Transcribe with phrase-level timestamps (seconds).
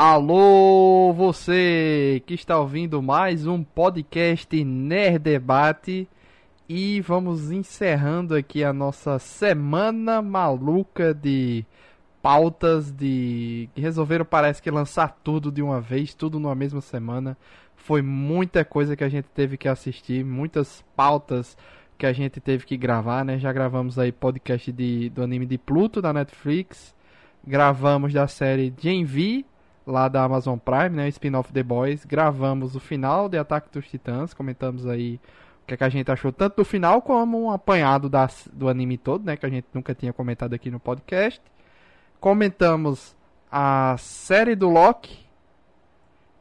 [0.00, 6.08] Alô, você que está ouvindo mais um podcast Nerd Debate
[6.68, 11.66] e vamos encerrando aqui a nossa semana maluca de
[12.22, 17.36] pautas de resolveram parece que lançar tudo de uma vez, tudo numa mesma semana.
[17.74, 21.58] Foi muita coisa que a gente teve que assistir, muitas pautas
[21.98, 23.36] que a gente teve que gravar, né?
[23.36, 26.94] Já gravamos aí podcast de, do anime de Pluto da Netflix,
[27.44, 29.44] gravamos da série Gen V
[29.90, 31.08] lá da Amazon Prime, né?
[31.08, 32.04] Spin-off The Boys.
[32.04, 35.20] Gravamos o final de Ataque dos Titãs, comentamos aí
[35.62, 38.68] o que, é que a gente achou tanto do final como um apanhado das, do
[38.68, 39.36] anime todo, né?
[39.36, 41.42] Que a gente nunca tinha comentado aqui no podcast.
[42.20, 43.14] Comentamos
[43.50, 45.26] a série do Loki.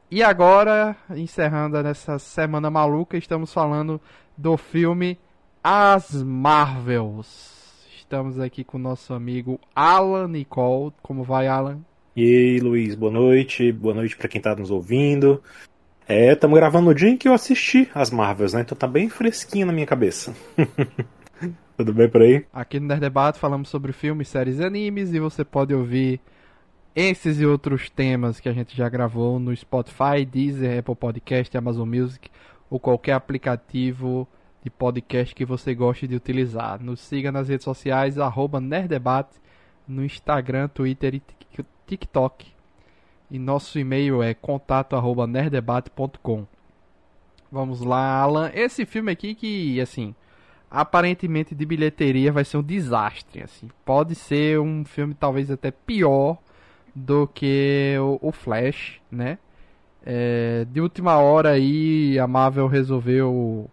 [0.09, 3.99] E agora, encerrando nessa semana maluca, estamos falando
[4.37, 5.19] do filme
[5.61, 7.57] As Marvels.
[7.97, 10.93] Estamos aqui com o nosso amigo Alan Nicole.
[11.03, 11.81] Como vai, Alan?
[12.17, 13.71] E aí, Luiz, boa noite.
[13.71, 15.39] Boa noite para quem tá nos ouvindo.
[16.07, 18.61] É, estamos gravando no dia em que eu assisti as Marvels, né?
[18.61, 20.33] Então tá bem fresquinho na minha cabeça.
[21.77, 22.43] Tudo bem por aí?
[22.51, 26.19] Aqui no Nerd Debate falamos sobre filmes, séries e animes e você pode ouvir
[26.95, 31.87] esses e outros temas que a gente já gravou no Spotify, Deezer, Apple Podcast, Amazon
[31.87, 32.31] Music
[32.67, 34.27] ou qualquer aplicativo
[34.63, 36.83] de podcast que você goste de utilizar.
[36.83, 39.39] Nos siga nas redes sociais, arroba Nerddebate,
[39.87, 41.21] no Instagram, Twitter e
[41.87, 42.47] TikTok.
[43.29, 46.45] E nosso e-mail é contato@nerdebate.com.
[47.51, 48.51] Vamos lá, Alan.
[48.53, 50.13] Esse filme aqui que, assim,
[50.69, 53.69] aparentemente de bilheteria vai ser um desastre, assim.
[53.85, 56.37] Pode ser um filme talvez até pior
[56.95, 59.37] do que o, o Flash, né?
[60.05, 63.69] É, de última hora aí a Marvel resolveu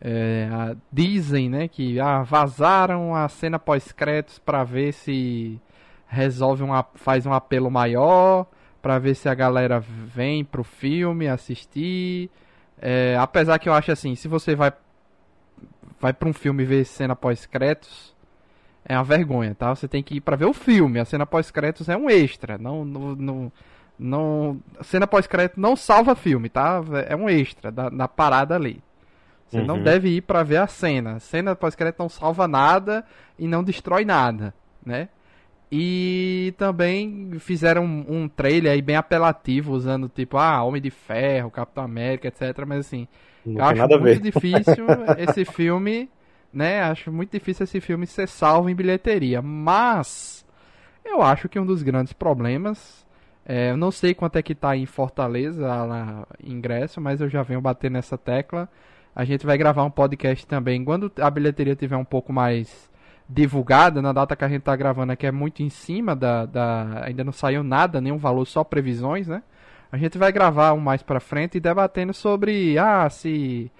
[0.00, 5.60] é, dizem, né, que ah, vazaram a cena pós-créditos para ver se
[6.06, 8.46] resolve um, faz um apelo maior
[8.80, 12.30] para ver se a galera vem pro filme assistir.
[12.80, 14.72] É, apesar que eu acho assim, se você vai
[15.98, 18.14] vai para um filme ver cena pós-créditos,
[18.84, 19.74] é uma vergonha, tá?
[19.74, 21.00] Você tem que ir para ver o filme.
[21.00, 23.52] A cena pós-créditos é um extra, não não, não,
[23.98, 26.80] não cena pós-crédito não salva filme, tá?
[27.08, 28.82] É um extra da, da parada ali.
[29.48, 29.66] Você uhum.
[29.66, 31.16] não deve ir para ver a cena.
[31.16, 33.04] A cena pós-crédito não salva nada
[33.38, 34.52] e não destrói nada,
[34.84, 35.08] né?
[35.70, 41.50] E também fizeram um, um trailer aí bem apelativo, usando tipo, ah, Homem de Ferro,
[41.50, 42.64] Capitão América, etc.
[42.66, 43.08] Mas assim,
[43.44, 44.86] Não eu acho muito difícil
[45.18, 46.08] esse filme,
[46.52, 46.82] né?
[46.82, 49.42] Acho muito difícil esse filme ser salvo em bilheteria.
[49.42, 50.46] Mas
[51.04, 53.04] eu acho que um dos grandes problemas.
[53.48, 57.42] É, eu não sei quanto é que tá em Fortaleza lá, ingresso, mas eu já
[57.42, 58.68] venho bater nessa tecla.
[59.14, 62.90] A gente vai gravar um podcast também quando a bilheteria tiver um pouco mais
[63.28, 67.04] divulgada na data que a gente está gravando aqui é muito em cima da, da,
[67.04, 69.42] ainda não saiu nada nenhum valor só previsões né?
[69.90, 73.70] A gente vai gravar um mais para frente e debatendo sobre ah se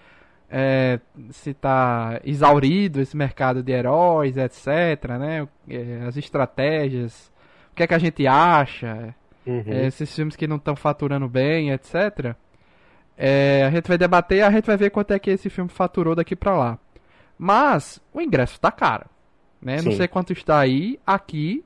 [0.50, 0.98] é,
[1.30, 5.48] se está exaurido esse mercado de heróis etc né?
[5.68, 7.32] É, as estratégias
[7.70, 9.14] o que é que a gente acha
[9.46, 9.62] uhum.
[9.66, 12.34] é, esses filmes que não estão faturando bem etc
[13.16, 15.70] é, a gente vai debater e a gente vai ver quanto é que esse filme
[15.70, 16.78] faturou daqui para lá.
[17.38, 19.06] Mas o ingresso está caro
[19.60, 19.80] né?
[19.82, 20.98] Não sei quanto está aí.
[21.06, 21.64] Aqui,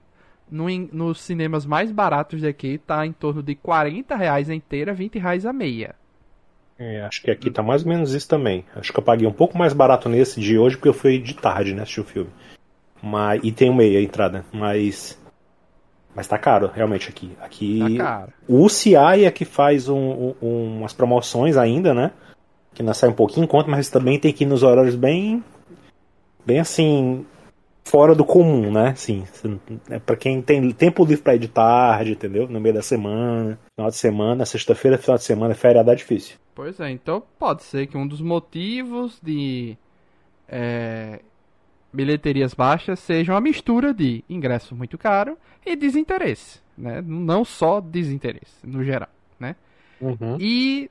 [0.51, 5.19] no, nos cinemas mais baratos daqui, tá em torno de 40 reais a inteira, 20
[5.19, 5.95] reais a meia.
[6.79, 8.65] É, acho que aqui tá mais ou menos isso também.
[8.75, 11.35] Acho que eu paguei um pouco mais barato nesse de hoje, porque eu fui de
[11.35, 12.31] tarde, né, assistir o filme.
[13.03, 15.19] Mas, e tem meia a entrada, mas.
[16.15, 17.33] Mas tá caro, realmente, aqui.
[17.41, 17.97] Aqui.
[17.97, 18.33] Tá caro.
[18.49, 22.13] O UCI é que faz um, um, umas promoções ainda, né?
[22.75, 25.45] Que não sai um pouquinho em conta, mas também tem que ir nos horários bem.
[26.45, 27.27] Bem assim
[27.85, 28.95] fora do comum, né?
[28.95, 29.25] Sim,
[29.89, 32.49] é para quem tem tempo livre para ir de tarde, entendeu?
[32.49, 36.37] No meio da semana, final de semana, sexta-feira, final de semana, feriado é difícil.
[36.55, 39.77] Pois é, então pode ser que um dos motivos de
[40.49, 41.21] é,
[41.93, 47.03] bilheterias baixas seja uma mistura de ingresso muito caro e desinteresse, né?
[47.05, 49.09] Não só desinteresse, no geral,
[49.39, 49.57] né?
[50.01, 50.37] Uhum.
[50.39, 50.91] E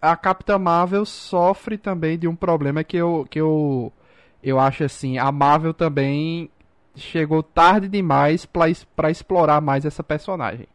[0.00, 3.92] a Capitã Marvel sofre também de um problema que eu, que eu
[4.42, 6.50] eu acho assim, a Marvel também
[6.96, 10.66] chegou tarde demais para explorar mais essa personagem.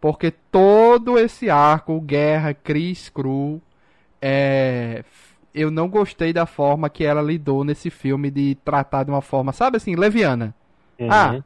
[0.00, 3.60] Porque todo esse arco, Guerra, Chris, Cru,
[4.20, 5.04] é,
[5.54, 9.52] eu não gostei da forma que ela lidou nesse filme de tratar de uma forma,
[9.52, 10.54] sabe assim, leviana.
[10.98, 11.08] Uhum.
[11.10, 11.42] Ah,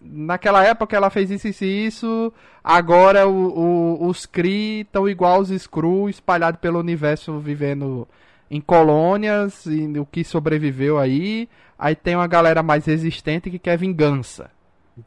[0.00, 2.32] naquela época ela fez isso e isso,
[2.62, 3.58] agora o,
[4.02, 8.06] o, os Kree estão igual aos Skrull, espalhados pelo universo, vivendo
[8.50, 11.48] em colônias e o que sobreviveu aí.
[11.78, 14.50] Aí tem uma galera mais resistente que quer vingança,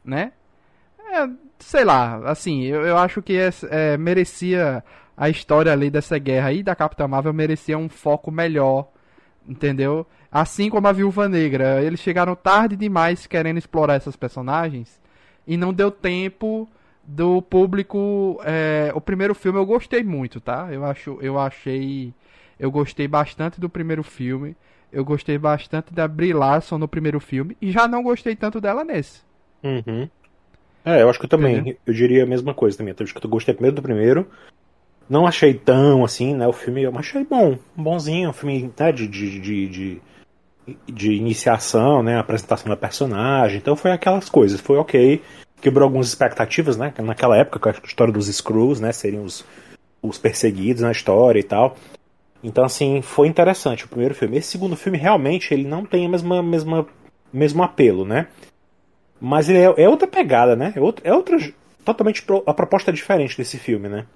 [0.04, 0.32] né?
[1.10, 4.84] É, sei lá, assim, eu, eu acho que é, é, merecia
[5.16, 8.88] a história ali dessa guerra aí da Capitã Marvel merecia um foco melhor,
[9.48, 10.06] entendeu?
[10.30, 15.00] Assim como a Viúva Negra, eles chegaram tarde demais querendo explorar essas personagens
[15.46, 16.68] e não deu tempo
[17.02, 18.38] do público.
[18.44, 20.68] É, o primeiro filme eu gostei muito, tá?
[20.70, 22.12] Eu acho, eu achei,
[22.58, 24.56] eu gostei bastante do primeiro filme.
[24.92, 28.84] Eu gostei bastante da Brie Larson no primeiro filme e já não gostei tanto dela
[28.84, 29.20] nesse.
[29.62, 30.08] Uhum.
[30.84, 31.76] É, eu acho que eu também, Entendeu?
[31.86, 32.94] eu diria a mesma coisa também.
[32.98, 34.26] Eu acho que eu gostei primeiro do primeiro.
[35.08, 36.46] Não achei tão assim, né?
[36.46, 40.02] O filme eu achei bom, bonzinho, um filme né, de, de, de, de,
[40.86, 42.18] de iniciação, né?
[42.18, 43.58] Apresentação da personagem.
[43.58, 45.22] Então foi aquelas coisas, foi ok.
[45.60, 46.92] Quebrou algumas expectativas, né?
[47.02, 48.92] Naquela época, a história dos Screws, né?
[48.92, 49.44] Seriam os,
[50.00, 51.76] os perseguidos na história e tal.
[52.42, 54.36] Então, assim, foi interessante o primeiro filme.
[54.36, 56.86] Esse segundo filme, realmente, ele não tem a mesma, mesma
[57.32, 58.28] mesmo apelo, né?
[59.20, 60.72] Mas ele é, é outra pegada, né?
[60.76, 61.36] É outra, é outra.
[61.84, 62.24] Totalmente.
[62.46, 64.06] A proposta é diferente desse filme, né?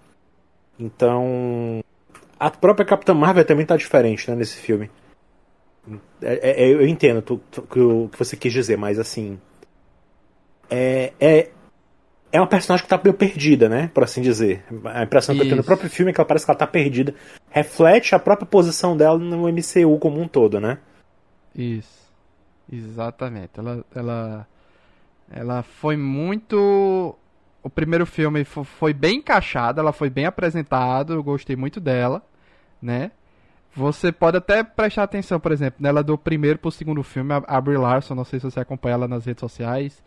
[0.78, 1.80] Então.
[2.38, 4.36] A própria Capitã Marvel também tá diferente, né?
[4.36, 4.90] Nesse filme.
[6.20, 9.38] É, é, eu entendo o que você quis dizer, mas assim.
[10.70, 11.12] É,
[12.32, 13.90] é, uma personagem que tá meio perdida, né?
[13.92, 14.64] Por assim dizer.
[14.86, 15.42] A impressão Isso.
[15.42, 17.14] que eu tenho no próprio filme é que ela parece que ela tá perdida.
[17.50, 20.78] Reflete a própria posição dela no MCU como um todo, né?
[21.54, 22.10] Isso.
[22.72, 23.50] Exatamente.
[23.58, 24.48] Ela, ela,
[25.30, 27.14] ela foi muito.
[27.62, 32.22] O primeiro filme foi bem encaixado, ela foi bem apresentada, eu gostei muito dela,
[32.80, 33.12] né?
[33.74, 37.76] Você pode até prestar atenção, por exemplo, nela do primeiro pro segundo filme, a Brie
[37.76, 40.02] Larson, não sei se você acompanha ela nas redes sociais,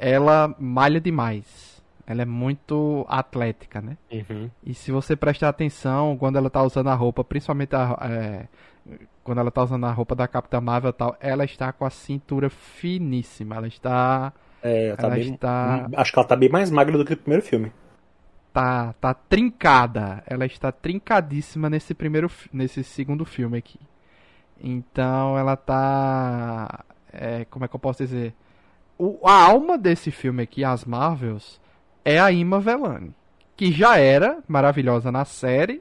[0.00, 1.70] ela malha demais.
[2.06, 3.96] Ela é muito atlética, né?
[4.10, 4.50] Uhum.
[4.64, 8.48] E se você prestar atenção, quando ela tá usando a roupa, principalmente a, é,
[9.22, 11.90] quando ela tá usando a roupa da Capitã Marvel e tal, ela está com a
[11.90, 13.54] cintura finíssima.
[13.56, 14.32] Ela está.
[14.62, 15.88] É, tá ela bem, está...
[15.94, 17.70] Acho que ela tá bem mais magra do que o primeiro filme.
[18.52, 20.24] Tá, tá trincada.
[20.26, 23.78] Ela está trincadíssima nesse primeiro, nesse segundo filme aqui.
[24.60, 26.84] Então ela tá.
[27.12, 28.34] É, como é que eu posso dizer?
[29.02, 31.58] O, a alma desse filme aqui, as Marvels,
[32.04, 33.14] é a Ima Velani.
[33.56, 35.80] Que já era maravilhosa na série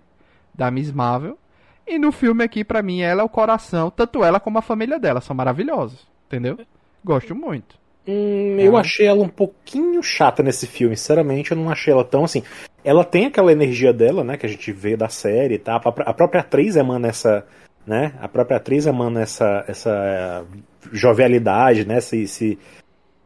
[0.55, 1.37] da Miss Marvel
[1.85, 4.97] e no filme aqui, para mim, ela é o coração, tanto ela como a família
[4.97, 6.59] dela, são maravilhosos, entendeu?
[7.03, 7.77] Gosto muito.
[8.07, 8.79] Hum, eu é.
[8.79, 12.41] achei ela um pouquinho chata nesse filme, sinceramente, eu não achei ela tão assim.
[12.85, 15.75] Ela tem aquela energia dela, né, que a gente vê da série, tá?
[15.75, 17.45] A própria atriz emana essa,
[17.85, 18.13] né?
[18.21, 20.45] A própria atriz emana essa, essa
[20.91, 21.97] jovialidade, né?
[21.97, 22.59] Esse, esse,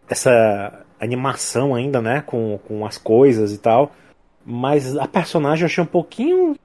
[0.07, 2.21] essa animação ainda, né?
[2.21, 3.91] Com, com as coisas e tal.
[4.45, 6.55] Mas a personagem eu achei um pouquinho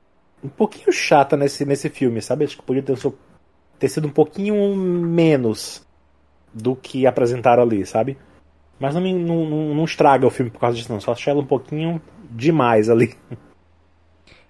[0.43, 2.45] um pouquinho chata nesse, nesse filme, sabe?
[2.45, 2.97] Acho que podia ter,
[3.79, 5.85] ter sido um pouquinho menos
[6.53, 8.17] do que apresentaram ali, sabe?
[8.79, 11.01] Mas não, não, não, estraga o filme por causa disso, não.
[11.01, 12.01] Só achei ela um pouquinho
[12.31, 13.15] demais ali.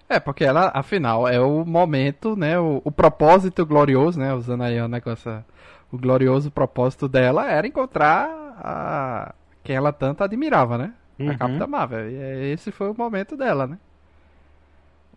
[0.07, 2.59] É, porque ela, afinal, é o momento, né?
[2.59, 4.33] O, o propósito glorioso, né?
[4.33, 5.43] Usando aí o negócio.
[5.91, 9.33] O glorioso propósito dela era encontrar a,
[9.63, 10.93] quem ela tanto admirava, né?
[11.19, 11.37] A uhum.
[11.37, 12.09] Capitã Marvel.
[12.09, 13.77] E esse foi o momento dela, né?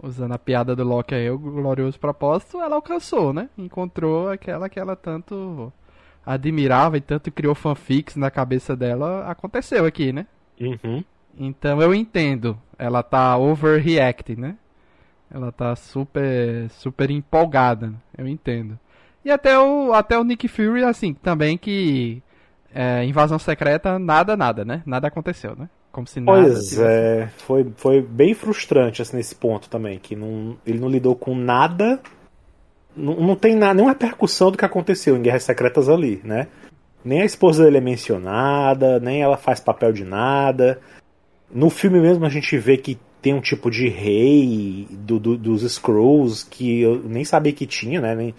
[0.02, 3.48] usando a piada do Loki aí, o glorioso propósito, ela alcançou, né?
[3.56, 5.72] Encontrou aquela que ela tanto
[6.26, 10.26] admirava e tanto criou fanfics na cabeça dela, aconteceu aqui, né?
[10.60, 11.04] Uhum.
[11.38, 14.56] Então eu entendo, ela tá overreacting, né?
[15.30, 18.78] Ela tá super, super empolgada, eu entendo.
[19.24, 22.22] E até o, até o Nick Fury, assim, também que
[22.74, 24.82] é, invasão secreta, nada, nada, né?
[24.84, 25.68] Nada aconteceu, né?
[25.90, 30.56] Como se nada pois é, foi, foi bem frustrante assim, nesse ponto também, que não,
[30.66, 32.00] ele não lidou com nada,
[32.96, 36.48] não, não tem nada, nenhuma repercussão do que aconteceu em Guerras Secretas ali, né?
[37.04, 40.80] Nem a esposa dele é mencionada, nem ela faz papel de nada.
[41.52, 45.62] No filme mesmo a gente vê que tem um tipo de rei do, do, dos
[45.70, 48.14] Scrolls que eu nem sabia que tinha, né?
[48.14, 48.34] Nem,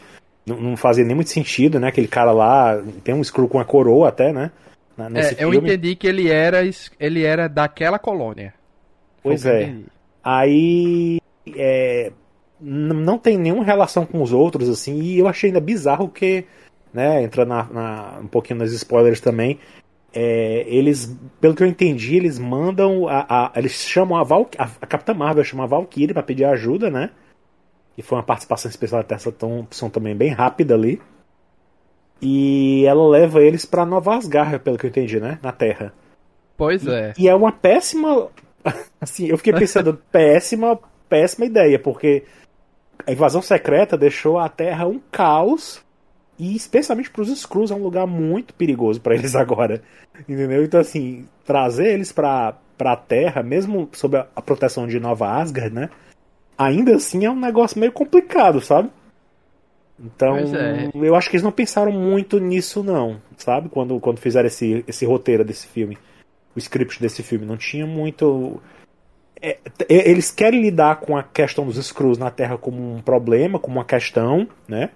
[0.46, 1.88] não, não fazia nem muito sentido, né?
[1.88, 4.52] Aquele cara lá tem um Scroll com a coroa até, né?
[5.10, 6.62] Nesse é, eu entendi que ele era,
[7.00, 8.54] ele era daquela colônia.
[9.24, 9.74] Pois é.
[10.24, 11.20] Aí
[11.56, 12.12] é,
[12.60, 16.46] não tem nenhuma relação com os outros, assim, e eu achei ainda bizarro que,
[16.94, 19.60] né, entrando na, na, um pouquinho nos spoilers também,
[20.14, 24.70] é, eles, pelo que eu entendi, eles mandam, a, a eles chamam a, Val, a,
[24.82, 27.10] a Capitã Marvel, chama a Valkyrie para pedir ajuda, né,
[27.98, 31.02] e foi uma participação especial da Tessa Thompson também bem rápida ali.
[32.22, 35.40] E ela leva eles para Nova Asgard, pelo que eu entendi, né?
[35.42, 35.94] Na Terra.
[36.58, 37.14] Pois é.
[37.18, 38.30] E é uma péssima.
[39.02, 42.24] Assim, eu fiquei pensando, péssima, péssima ideia, porque
[43.06, 45.82] a invasão secreta deixou a Terra um caos.
[46.40, 49.84] E especialmente para os Skrulls é um lugar muito perigoso para eles agora.
[50.18, 50.64] Entendeu?
[50.64, 55.74] Então, assim, trazer eles para pra Terra, mesmo sob a, a proteção de Nova Asgard,
[55.74, 55.90] né?
[56.66, 58.90] Ainda assim é um negócio meio complicado, sabe?
[60.00, 60.90] Então, é.
[60.94, 63.70] eu acho que eles não pensaram muito nisso, não, sabe?
[63.70, 65.98] Quando, quando fizeram esse, esse roteiro desse filme,
[66.56, 67.46] o script desse filme.
[67.46, 68.62] Não tinha muito.
[69.42, 69.58] É,
[69.90, 73.86] eles querem lidar com a questão dos Skrulls na Terra como um problema, como uma
[73.86, 74.90] questão, né?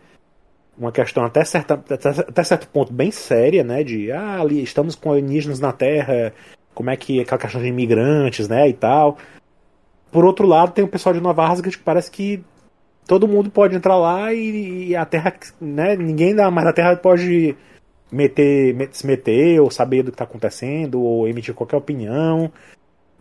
[0.78, 3.84] Uma questão até, certa, até certo ponto bem séria, né?
[3.84, 6.34] De, ah, ali estamos com alienígenas na Terra,
[6.74, 8.70] como é que é aquela questão de imigrantes, né?
[8.70, 9.18] E tal.
[10.12, 12.44] Por outro lado, tem o pessoal de Nova Asgard que parece que
[13.08, 15.96] todo mundo pode entrar lá e, e a Terra, né?
[15.96, 17.56] Ninguém da, mais da Terra pode
[18.12, 22.52] meter, se meter ou saber do que está acontecendo ou emitir qualquer opinião.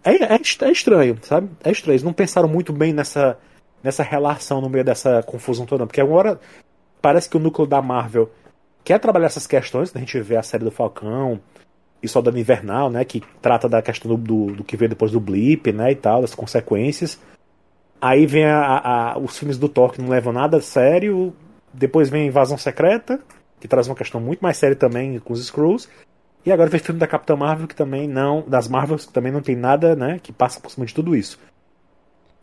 [0.05, 1.51] É, é, é, estranho, sabe?
[1.65, 1.95] É estranho.
[1.95, 3.39] Eles não pensaram muito bem nessa,
[3.83, 6.41] nessa relação no meio dessa confusão toda, porque agora
[7.03, 8.31] parece que o núcleo da Marvel
[8.85, 9.95] quer trabalhar essas questões.
[9.95, 11.41] A gente vê a série do Falcão
[12.07, 13.05] e Soldado Invernal, né?
[13.05, 15.93] Que trata da questão do, do, do que veio depois do blip, né?
[15.93, 17.19] E tal, das consequências.
[18.01, 21.35] Aí vem a, a, os filmes do Thor que não levam nada a sério.
[21.73, 23.21] Depois vem Invasão Secreta,
[23.61, 25.89] que traz uma questão muito mais séria também com os Skrulls.
[26.45, 28.45] E agora vem o filme da Capitã Marvel, que também não.
[28.47, 30.21] Das Marvels, que também não tem nada, né?
[30.23, 31.39] Que passa por cima de tudo isso.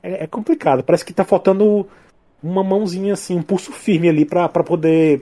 [0.01, 0.83] É, é complicado.
[0.83, 1.87] Parece que tá faltando
[2.41, 5.21] uma mãozinha, assim, um pulso firme ali para poder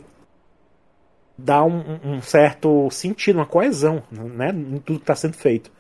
[1.44, 4.50] dar um, um, certo sentido, uma coesão, né?
[4.50, 5.72] Em tudo que tá sendo feito.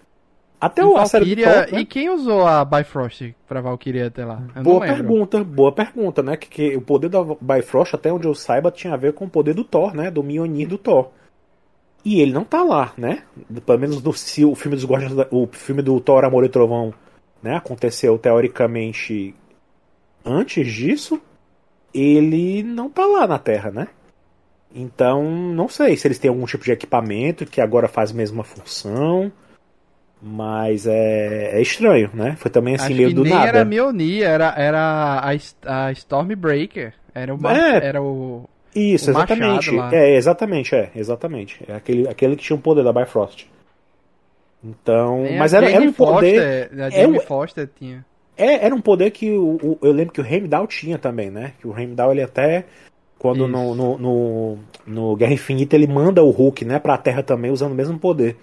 [0.59, 1.81] Até o Valkyria, Thor, né?
[1.81, 4.43] E quem usou a Bifrost pra Valkyria até lá?
[4.55, 6.37] Eu boa pergunta, boa pergunta, né?
[6.37, 9.29] Que, que, o poder da Bifrost, até onde eu saiba, tinha a ver com o
[9.29, 10.11] poder do Thor, né?
[10.11, 11.09] Do Mjolnir do Thor.
[12.05, 13.23] E ele não tá lá, né?
[13.65, 16.93] Pelo menos no, se o filme dos Guardiões, o filme do Thor Amor e Trovão,
[17.41, 17.55] né?
[17.55, 19.33] Aconteceu teoricamente
[20.23, 21.19] antes disso,
[21.91, 23.87] ele não tá lá na Terra, né?
[24.73, 28.43] Então, não sei se eles têm algum tipo de equipamento que agora faz a mesma
[28.43, 29.31] função.
[30.21, 32.35] Mas é, é estranho, né?
[32.37, 33.47] Foi também assim, Acho meio do nem nada.
[33.47, 35.31] era Mjolnir, era, era a,
[35.87, 36.93] a Stormbreaker.
[37.13, 39.71] Era o, é, era o Isso, o exatamente.
[39.91, 41.59] É, exatamente, é, exatamente.
[41.67, 43.47] É aquele, aquele que tinha o poder da Bifrost.
[44.63, 46.69] Então, Nem mas era, era um poder.
[46.69, 48.05] Foster, a Jamie é, Foster tinha.
[48.37, 51.53] É, era um poder que o, o, eu lembro que o Heimdall tinha também, né?
[51.59, 52.65] Que o Heimdall ele até
[53.21, 57.51] quando no, no, no, no, Guerra Infinita ele manda o Hulk, né, pra Terra também
[57.51, 58.35] usando o mesmo poder.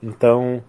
[0.00, 0.62] Então,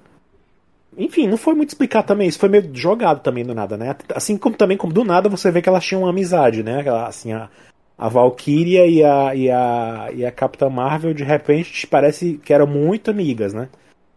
[0.97, 3.95] enfim, não foi muito explicar também, isso foi meio jogado também do nada, né?
[4.15, 6.83] Assim como também como do nada você vê que elas tinham uma amizade, né?
[7.05, 7.47] Assim, a,
[7.95, 12.65] a Valkyria e a, e, a, e a Capitã Marvel de repente parece que eram
[12.65, 13.69] muito amigas, né?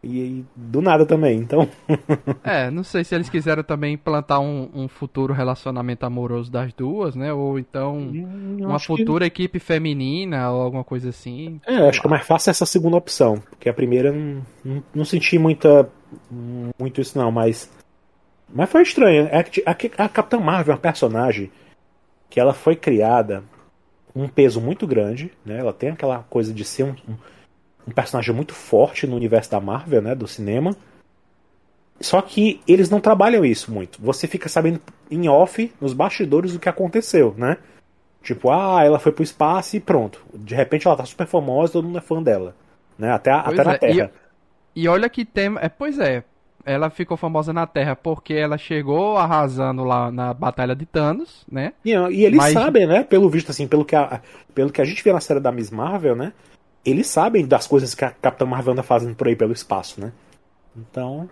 [0.07, 1.69] E, do nada também, então.
[2.45, 7.17] é, não sei se eles quiseram também implantar um, um futuro relacionamento amoroso das duas,
[7.17, 7.33] né?
[7.33, 9.43] Ou então hum, uma futura que...
[9.43, 11.61] equipe feminina ou alguma coisa assim.
[11.67, 15.05] É, acho que é mais fácil essa segunda opção, porque a primeira não, não, não
[15.05, 15.91] senti muita
[16.79, 17.71] muito isso não, mas.
[18.49, 19.29] Mas foi estranho.
[19.31, 21.51] É a, a, a Capitã Marvel é uma personagem
[22.31, 23.43] que ela foi criada
[24.13, 25.59] com um peso muito grande, né?
[25.59, 27.17] Ela tem aquela coisa de ser um, um,
[27.87, 30.15] um personagem muito forte no universo da Marvel, né?
[30.15, 30.75] Do cinema.
[32.01, 34.01] Só que eles não trabalham isso muito.
[34.03, 37.57] Você fica sabendo em off, nos bastidores, o que aconteceu, né?
[38.23, 40.21] Tipo, ah, ela foi pro espaço e pronto.
[40.35, 42.55] De repente ela tá super famosa, todo mundo é fã dela.
[42.99, 43.11] Né?
[43.11, 44.13] Até, até na é, Terra.
[44.23, 44.27] E...
[44.77, 45.55] E olha que tem.
[45.59, 46.23] É, pois é,
[46.63, 51.73] ela ficou famosa na Terra porque ela chegou arrasando lá na Batalha de Thanos, né?
[51.83, 52.53] E, e eles Mas...
[52.53, 53.03] sabem, né?
[53.03, 54.21] Pelo visto, assim, pelo que, a,
[54.55, 56.35] pelo que a gente vê na série da Miss Marvel, né?
[56.87, 60.13] Eles sabem das coisas que a Capitã Marvel anda fazendo por aí pelo espaço, né?
[60.77, 61.29] Então.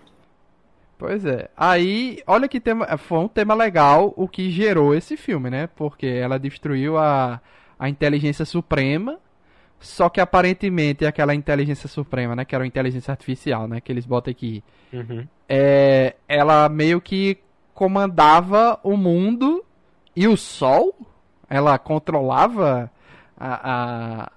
[0.99, 1.49] Pois é.
[1.56, 5.68] Aí, olha que tema, foi um tema legal o que gerou esse filme, né?
[5.76, 7.40] Porque ela destruiu a,
[7.78, 9.18] a inteligência suprema
[9.84, 12.44] só que aparentemente aquela inteligência suprema, né?
[12.44, 13.82] Que era uma inteligência artificial, né?
[13.82, 14.64] Que eles botam aqui.
[14.90, 15.28] Uhum.
[15.46, 17.37] É, ela meio que
[17.75, 19.62] comandava o mundo
[20.16, 20.94] e o Sol.
[21.50, 22.90] Ela controlava
[23.37, 24.32] a, a,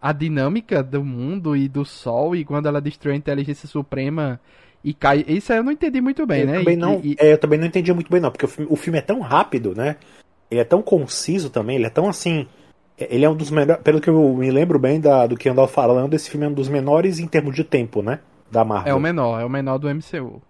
[0.00, 2.34] a dinâmica do mundo e do Sol.
[2.34, 4.40] E quando ela destruiu a inteligência suprema
[4.82, 5.24] e cai.
[5.28, 6.58] Isso aí eu não entendi muito bem, eu né?
[6.58, 7.16] Também e, não, e...
[7.18, 8.30] É, eu também não entendi muito bem, não.
[8.30, 9.96] Porque o filme, o filme é tão rápido, né?
[10.50, 12.46] Ele é tão conciso também, ele é tão assim
[13.08, 13.82] ele é um dos melhores.
[13.82, 16.54] Pelo que eu me lembro bem da, do que andava falando, esse filme é um
[16.54, 18.20] dos menores em termos de tempo, né?
[18.50, 18.92] Da Marvel.
[18.92, 20.42] É o menor, é o menor do MCU.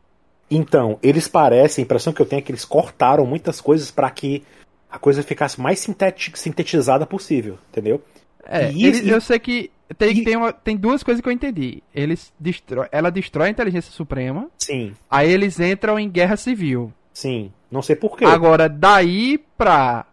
[0.50, 4.10] Então, eles parecem, a impressão que eu tenho é que eles cortaram muitas coisas para
[4.10, 4.42] que
[4.90, 5.86] a coisa ficasse mais
[6.34, 8.02] sintetizada possível, entendeu?
[8.50, 11.28] É, e, eles, e, eu sei que tem, e, tem, uma, tem duas coisas que
[11.28, 11.82] eu entendi.
[11.94, 14.50] Eles destrói, ela destrói a inteligência suprema.
[14.58, 14.92] Sim.
[15.08, 16.92] Aí eles entram em guerra civil.
[17.14, 17.52] Sim.
[17.70, 18.24] Não sei porquê.
[18.24, 20.04] Agora, daí pra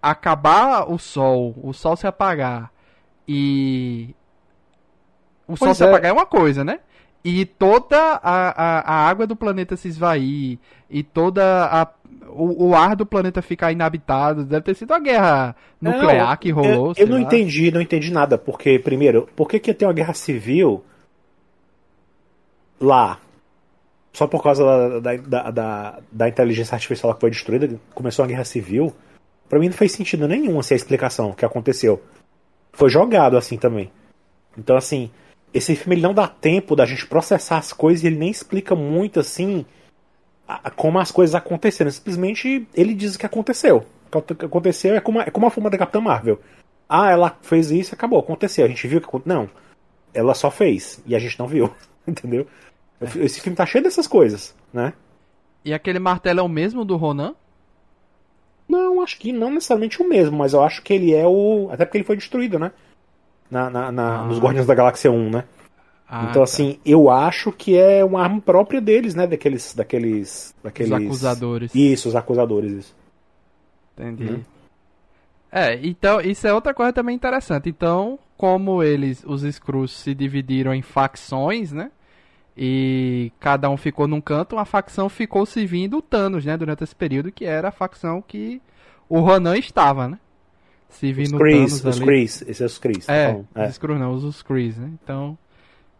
[0.00, 2.72] acabar o sol, o sol se apagar
[3.28, 4.14] e.
[5.46, 5.88] O pois sol se é.
[5.88, 6.80] apagar é uma coisa, né?
[7.24, 10.58] e toda a, a, a, água do planeta se esvair
[10.90, 11.88] e toda a
[12.34, 14.44] o, o, ar do planeta ficar inabitado.
[14.44, 16.92] Deve ter sido a guerra nuclear não, que rolou.
[16.96, 17.22] Eu, eu não lá.
[17.22, 18.36] entendi, não entendi nada.
[18.36, 20.84] Porque, primeiro, por que, que ter uma guerra civil
[22.80, 23.20] lá?
[24.12, 28.44] Só por causa da, da, da, da inteligência artificial que foi destruída, começou uma guerra
[28.44, 28.94] civil.
[29.48, 32.02] Pra mim não fez sentido nenhum assim, a explicação que aconteceu.
[32.72, 33.90] Foi jogado assim também.
[34.56, 35.10] Então, assim,
[35.52, 38.74] esse filme ele não dá tempo da gente processar as coisas e ele nem explica
[38.74, 39.64] muito assim
[40.46, 41.90] a, como as coisas aconteceram.
[41.90, 43.84] Simplesmente ele diz que aconteceu.
[44.12, 46.40] O que aconteceu é como, a, é como a forma da Capitã Marvel.
[46.88, 48.64] Ah, ela fez isso e acabou, aconteceu.
[48.64, 49.48] A gente viu que Não.
[50.12, 51.74] Ela só fez e a gente não viu.
[52.06, 52.46] Entendeu?
[53.00, 53.24] É.
[53.24, 54.92] Esse filme tá cheio dessas coisas, né?
[55.64, 57.34] E aquele martelo é o mesmo do Ronan?
[58.68, 61.68] Não, acho que não necessariamente o mesmo, mas eu acho que ele é o.
[61.70, 62.70] Até porque ele foi destruído, né?
[63.50, 64.24] na, na, na ah.
[64.24, 65.44] nos Guardiões da Galáxia 1, né?
[66.08, 66.42] Ah, então, tá.
[66.42, 69.26] assim, eu acho que é uma arma própria deles, né?
[69.26, 69.74] Daqueles.
[69.74, 70.92] daqueles, daqueles...
[70.92, 71.74] Os acusadores.
[71.74, 72.96] Isso, os acusadores, isso.
[73.98, 74.32] Entendi.
[74.32, 74.42] Hum.
[75.50, 77.68] É, então, isso é outra coisa também interessante.
[77.68, 81.90] Então, como eles, os Skrulls, se dividiram em facções, né?
[82.56, 86.56] E cada um ficou num canto, uma facção ficou servindo o Thanos, né?
[86.56, 88.60] Durante esse período, que era a facção que
[89.08, 90.18] o Ronan estava, né?
[90.94, 92.06] se vir no Chris, Thanos os ali.
[92.06, 93.08] Chris, esses são os Chris.
[93.08, 93.66] É, então, é.
[93.66, 94.90] os Skrulls não, os Chris, né?
[95.02, 95.36] Então,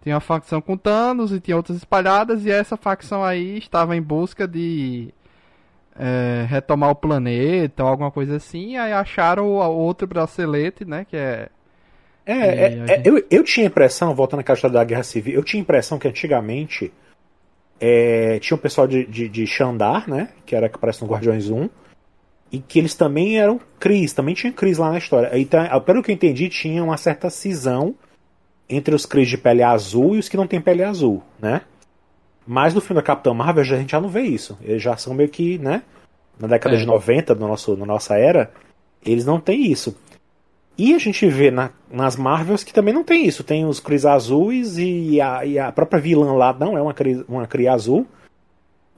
[0.05, 4.03] tinha uma facção com Thanos e tinha outras espalhadas, e essa facção aí estava em
[4.03, 5.09] busca de
[5.99, 11.17] é, retomar o planeta ou alguma coisa assim, aí acharam o, outro bracelete, né, que
[11.17, 11.49] é...
[12.27, 12.93] É, é, gente...
[12.93, 16.07] é eu, eu tinha impressão, voltando à caixa da Guerra Civil, eu tinha impressão que
[16.07, 16.93] antigamente
[17.81, 21.49] é, tinha um pessoal de, de, de Xandar, né, que era que aparece no Guardiões
[21.49, 21.67] 1,
[22.53, 25.31] e que eles também eram Cris, também tinha Cris lá na história.
[25.33, 27.95] Então, pelo que eu entendi, tinha uma certa cisão
[28.69, 31.63] entre os Cris de pele azul e os que não têm pele azul, né?
[32.47, 34.59] Mas no filme da Capitã Marvel a gente já não vê isso.
[34.63, 35.83] Eles já são meio que, né?
[36.39, 36.79] Na década é.
[36.79, 38.51] de 90, no nosso, na nossa era,
[39.05, 39.97] eles não têm isso.
[40.77, 43.45] E a gente vê na, nas Marvels que também não tem isso.
[43.45, 47.23] Tem os Cris azuis e a, e a própria vilã lá não é uma Cris,
[47.29, 48.07] uma Cris azul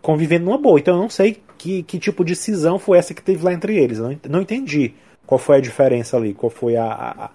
[0.00, 0.78] convivendo numa boa.
[0.78, 3.76] Então eu não sei que, que tipo de cisão foi essa que teve lá entre
[3.76, 3.98] eles.
[3.98, 4.94] Não, não entendi
[5.26, 7.30] qual foi a diferença ali, qual foi a, a,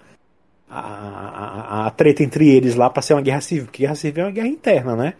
[0.72, 3.64] a, a, a treta entre eles lá para ser uma guerra civil.
[3.64, 5.14] Porque guerra civil é uma guerra interna, né?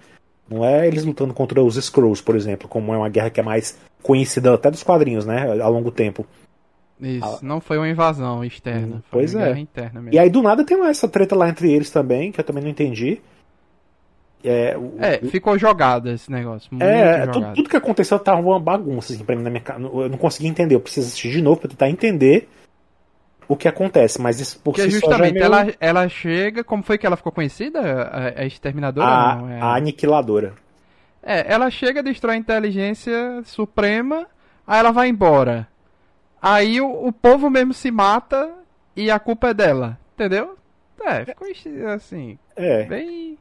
[0.49, 3.43] Não é eles lutando contra os Skrulls, por exemplo, como é uma guerra que é
[3.43, 5.61] mais conhecida até dos quadrinhos, né?
[5.61, 6.27] Ao longo tempo.
[7.01, 9.03] Isso, não foi uma invasão externa.
[9.11, 9.67] Pois é.
[10.13, 12.71] E aí do nada tem essa treta lá entre eles também, que eu também não
[12.71, 13.21] entendi.
[14.45, 16.71] É, o, é, ficou jogado esse negócio.
[16.81, 20.19] é, tudo, tudo, que aconteceu tava uma bagunça, assim, pra mim, na minha Eu não
[20.19, 20.75] consegui entender.
[20.75, 22.49] Eu preciso assistir de novo pra tentar entender
[23.53, 25.45] o que acontece, mas isso por Porque si justamente só é meio...
[25.45, 26.65] ela, ela chega.
[26.65, 27.81] Como foi que ela ficou conhecida?
[27.81, 29.07] A, a exterminadora?
[29.07, 29.61] A, não, é...
[29.61, 30.55] a aniquiladora.
[31.23, 34.27] É, ela chega, destrói a inteligência suprema,
[34.67, 35.69] aí ela vai embora.
[36.41, 38.51] Aí o, o povo mesmo se mata
[38.97, 40.57] e a culpa é dela, entendeu?
[41.05, 41.47] É, ficou
[41.95, 42.39] assim.
[42.57, 42.85] É.
[42.85, 43.39] Bem.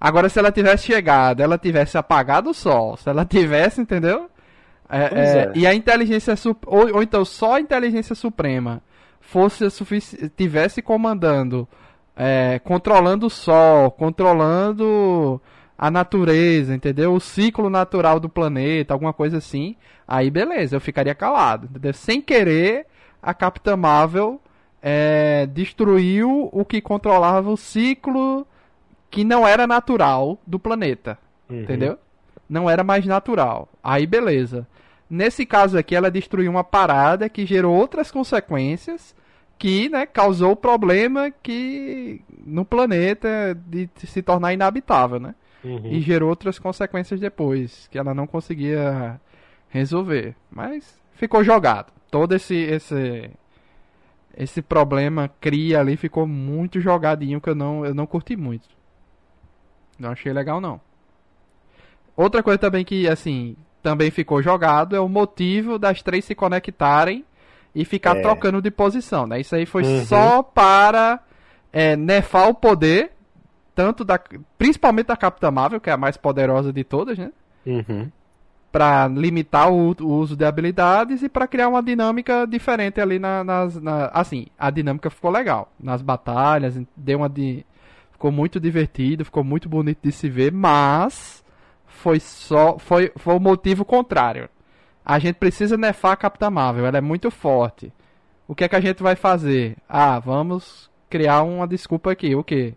[0.00, 4.28] Agora, se ela tivesse chegado, ela tivesse apagado o sol, se ela tivesse, entendeu?
[4.90, 5.52] É, é, é.
[5.54, 6.34] E a inteligência
[6.66, 8.82] ou, ou, então só a inteligência suprema
[9.28, 9.68] fosse
[10.34, 11.68] tivesse comandando,
[12.16, 15.40] é, controlando o sol, controlando
[15.76, 17.12] a natureza, entendeu?
[17.12, 19.76] O ciclo natural do planeta, alguma coisa assim.
[20.06, 21.92] Aí beleza, eu ficaria calado, entendeu?
[21.92, 22.86] Sem querer,
[23.22, 24.40] a Capitã Marvel
[24.80, 28.46] é, destruiu o que controlava o ciclo
[29.10, 31.18] que não era natural do planeta.
[31.50, 31.60] Uhum.
[31.60, 31.98] Entendeu?
[32.48, 33.68] Não era mais natural.
[33.84, 34.66] Aí beleza.
[35.10, 39.14] Nesse caso aqui, ela destruiu uma parada que gerou outras consequências
[39.58, 45.34] que né, causou problema que no planeta de se tornar inabitável, né?
[45.64, 45.86] Uhum.
[45.86, 49.20] E gerou outras consequências depois, que ela não conseguia
[49.68, 50.36] resolver.
[50.50, 51.92] Mas ficou jogado.
[52.10, 53.30] Todo esse esse
[54.36, 58.68] esse problema cria ali ficou muito jogadinho que eu não eu não curti muito.
[59.98, 60.80] Não achei legal, não.
[62.16, 67.24] Outra coisa também que, assim, também ficou jogado é o motivo das três se conectarem
[67.80, 68.20] e ficar é.
[68.20, 69.40] trocando de posição, né?
[69.40, 70.04] Isso aí foi uhum.
[70.04, 71.20] só para
[71.72, 73.12] é, nefar o poder,
[73.72, 74.20] tanto da.
[74.58, 77.30] Principalmente da Capitã Marvel, que é a mais poderosa de todas, né?
[77.64, 78.10] Uhum.
[78.72, 83.44] Pra limitar o, o, uso de habilidades e para criar uma dinâmica diferente ali na,
[83.44, 83.80] nas.
[83.80, 85.72] Na, assim, a dinâmica ficou legal.
[85.78, 87.64] Nas batalhas, deu uma de
[88.10, 91.44] Ficou muito divertido, ficou muito bonito de se ver, mas
[91.86, 94.48] foi só foi, foi o motivo contrário.
[95.04, 97.92] A gente precisa nefar a Capitã Marvel, ela é muito forte.
[98.46, 99.76] O que é que a gente vai fazer?
[99.88, 102.74] Ah, vamos criar uma desculpa aqui, o quê?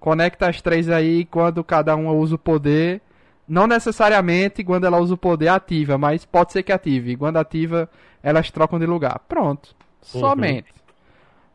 [0.00, 3.00] conecta as três aí quando cada uma usa o poder.
[3.48, 7.12] Não necessariamente quando ela usa o poder ativa, mas pode ser que ative.
[7.12, 7.88] E quando ativa,
[8.22, 9.18] elas trocam de lugar.
[9.28, 9.74] Pronto.
[10.14, 10.20] Uhum.
[10.20, 10.68] Somente.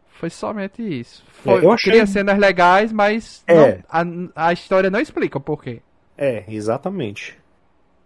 [0.10, 1.24] Foi somente isso.
[1.30, 3.80] Foi, É, eu achei- Cria cenas legais, mas É.
[4.04, 5.82] não- a, a história não explica o porquê.
[6.18, 7.38] É, exatamente.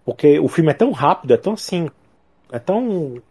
[0.08, 1.89] Porque o filme é tão rápido, é tão assim.
[2.50, 3.22] É tão.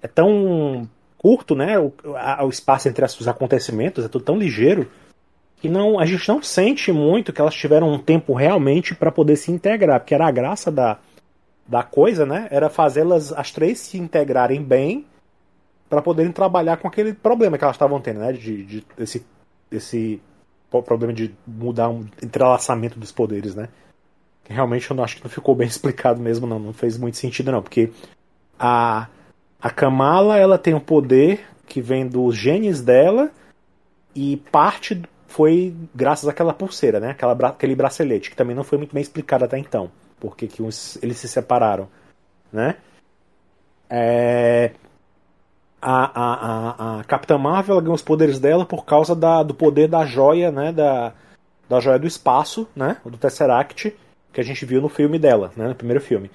[0.00, 1.78] É tão curto, né?
[1.78, 4.90] O, a- o espaço entre os acontecimentos é tudo tão ligeiro
[5.60, 9.36] que não, a gente não sente muito que elas tiveram um tempo realmente para poder
[9.36, 10.00] se integrar.
[10.00, 10.98] Porque era a graça da,
[11.68, 12.48] da coisa, né?
[12.50, 15.04] Era fazê-las as três se integrarem bem
[15.90, 18.32] para poderem trabalhar com aquele problema que elas estavam tendo, né?
[18.32, 19.26] De, de esse,
[19.70, 20.22] esse
[20.70, 23.68] problema de mudar um entrelaçamento dos poderes, né?
[24.46, 26.58] Que Realmente eu não acho que não ficou bem explicado mesmo, não.
[26.58, 27.60] Não fez muito sentido, não.
[27.60, 27.90] Porque
[28.58, 29.08] a,
[29.60, 33.30] a Kamala, ela tem um poder que vem dos genes dela
[34.14, 37.10] e parte foi graças àquela pulseira, né?
[37.10, 39.90] Aquela, aquele bracelete, que também não foi muito bem explicado até então.
[40.20, 41.88] Porque que uns, eles se separaram,
[42.52, 42.76] né?
[43.90, 44.72] É,
[45.82, 49.54] a, a, a, a Capitã Marvel ela ganhou os poderes dela por causa da, do
[49.54, 50.72] poder da joia, né?
[50.72, 51.12] Da,
[51.68, 52.96] da joia do espaço, né?
[53.04, 53.94] Do Tesseract,
[54.36, 55.66] que a gente viu no filme dela, né?
[55.68, 56.30] No primeiro filme.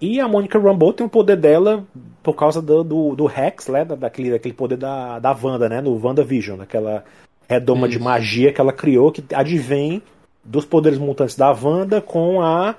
[0.00, 1.84] E a Monica Rambeau tem o poder dela
[2.22, 3.84] por causa do, do, do Rex, né?
[3.84, 5.82] da- Daquele, daquele poder da, da Wanda, né?
[5.82, 7.04] No WandaVision, daquela
[7.46, 10.02] redoma de magia que ela criou, que advém
[10.42, 12.76] dos poderes mutantes da Wanda com a,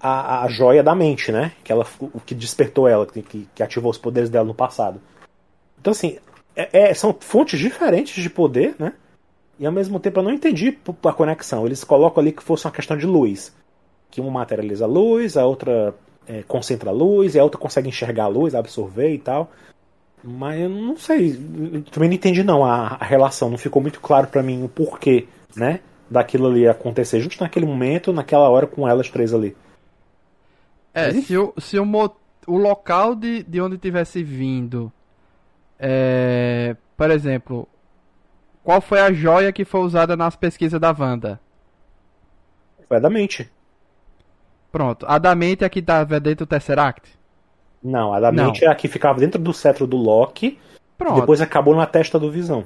[0.00, 1.52] a, a joia da mente, né?
[1.62, 4.98] Que ela, o que despertou ela, que, que, ativou os poderes dela no passado.
[5.78, 6.16] Então, assim,
[6.56, 8.94] é- é- são fontes diferentes de poder, né?
[9.58, 11.66] E ao mesmo tempo eu não entendi a conexão.
[11.66, 13.59] Eles colocam ali que fosse uma questão de luz.
[14.10, 15.94] Que uma materializa a luz, a outra
[16.26, 19.50] é, concentra a luz, e a outra consegue enxergar a luz, absorver e tal.
[20.22, 21.30] Mas eu não sei.
[21.72, 23.48] eu Também não entendi não a, a relação.
[23.50, 25.80] Não ficou muito claro pra mim o porquê, né?
[26.10, 29.56] Daquilo ali acontecer justo naquele momento, naquela hora com elas três ali.
[30.92, 32.14] É, Mas se o, se o, mo-
[32.46, 34.92] o local de, de onde tivesse vindo,
[35.78, 37.68] é, por exemplo,
[38.64, 41.40] qual foi a joia que foi usada nas pesquisas da Wanda?
[42.88, 43.48] Foi a da mente.
[44.72, 47.10] Pronto, a da mente é a que estava dentro do Tesseract?
[47.82, 48.46] Não, a da Não.
[48.46, 50.58] mente é a que ficava dentro do cetro do Loki
[50.98, 52.64] Pronto, depois acabou na testa do Visão.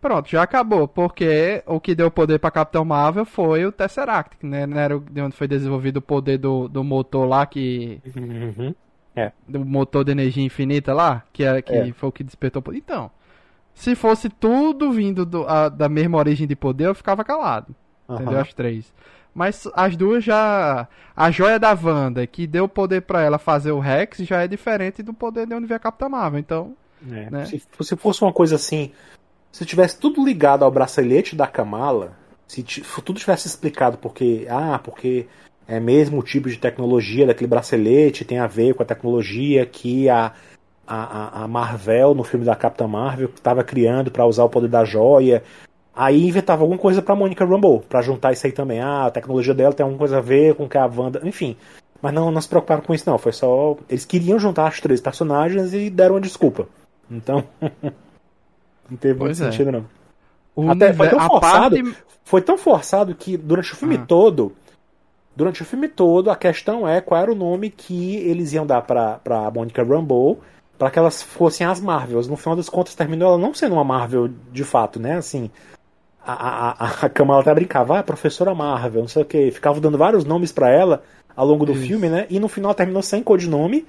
[0.00, 4.66] pronto, já acabou, porque o que deu poder pra Capitão Marvel foi o Tesseract, né?
[4.66, 8.74] Não era de onde foi desenvolvido o poder do, do motor lá, que Uhum.
[9.46, 11.92] do motor de energia infinita lá, que, era, que É.
[11.92, 12.62] foi o que despertou.
[12.74, 13.10] Então,
[13.72, 17.74] se fosse tudo vindo do- a- da mesma origem de poder, eu ficava calado.
[18.10, 18.32] Entendeu?
[18.34, 18.40] Aham.
[18.42, 18.92] As três.
[19.34, 20.86] Mas as duas já.
[21.16, 25.02] A joia da Wanda, que deu poder pra ela fazer o Rex, já é diferente
[25.02, 26.40] do poder de onde veio a Capitã Marvel.
[26.40, 26.74] Então.
[27.10, 27.44] É, né?
[27.46, 28.92] se, se fosse uma coisa assim,
[29.50, 32.12] se tivesse tudo ligado ao bracelete da Kamala,
[32.46, 35.26] se se tudo tivesse explicado porque, ah, porque
[35.66, 40.08] é mesmo o tipo de tecnologia daquele bracelete tem a ver com a tecnologia que
[40.08, 40.32] a,
[40.86, 44.68] a, a- a Marvel, no filme da Capitã Marvel, estava criando para usar o poder
[44.68, 45.42] da joia.
[45.94, 48.80] Aí inventava alguma coisa pra Monica Rambeau, pra juntar isso aí também.
[48.80, 51.20] Ah, a tecnologia dela tem alguma coisa a ver com o que a Wanda.
[51.24, 51.56] Enfim.
[52.00, 53.18] Mas não, não se preocuparam com isso, não.
[53.18, 53.76] Foi só.
[53.88, 56.66] Eles queriam juntar os três personagens e deram uma desculpa.
[57.10, 57.44] Então.
[58.90, 59.52] não teve Pois muito é.
[59.52, 59.84] sentido, não.
[60.54, 61.76] O Até foi tão forçado.
[61.76, 61.96] parte.
[62.24, 64.04] Foi tão forçado que durante o filme Ah.
[64.06, 64.52] todo.
[65.34, 68.82] Durante o filme todo, a questão é qual era o nome que eles iam dar
[68.82, 70.38] pra, pra Monica Rambeau
[70.78, 72.28] para que elas fossem as Marvels.
[72.28, 75.16] No final das contas, terminou ela não sendo uma Marvel de fato, né?
[75.16, 75.50] Assim,
[76.24, 79.50] a, a, a, Kamala até brincava, ah, professora Marvel, não sei o que.
[79.50, 81.02] Ficava dando vários nomes pra ela
[81.34, 81.82] ao longo do Isso.
[81.86, 82.26] filme, né?
[82.30, 83.86] E no final terminou sem codinome.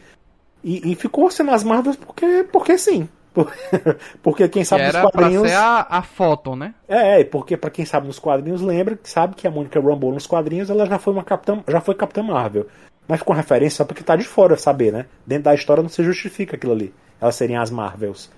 [0.63, 3.07] E, e ficou sendo as Marvels porque, porque sim.
[3.33, 3.51] Por-
[4.21, 5.49] Porque quem Que sabe nos era pra quadrinhos.
[5.49, 6.73] ser a, a foto, né?
[6.87, 10.13] É, é, porque pra quem sabe nos quadrinhos lembra, que sabe que a Monica Rambeau
[10.13, 12.67] nos quadrinhos ela já foi uma capitã, já foi Capitã Marvel.
[13.07, 15.07] Mas com referência só porque tá de fora saber, né?
[15.25, 16.93] Dentro da história não se justifica aquilo ali.
[17.19, 18.29] Elas seriam as Marvels.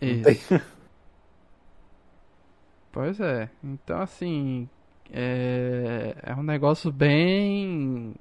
[0.00, 0.60] Isso.
[2.94, 3.50] Pois é.
[3.62, 4.68] Então, assim.
[5.12, 6.14] É...
[6.22, 8.14] é um negócio bem.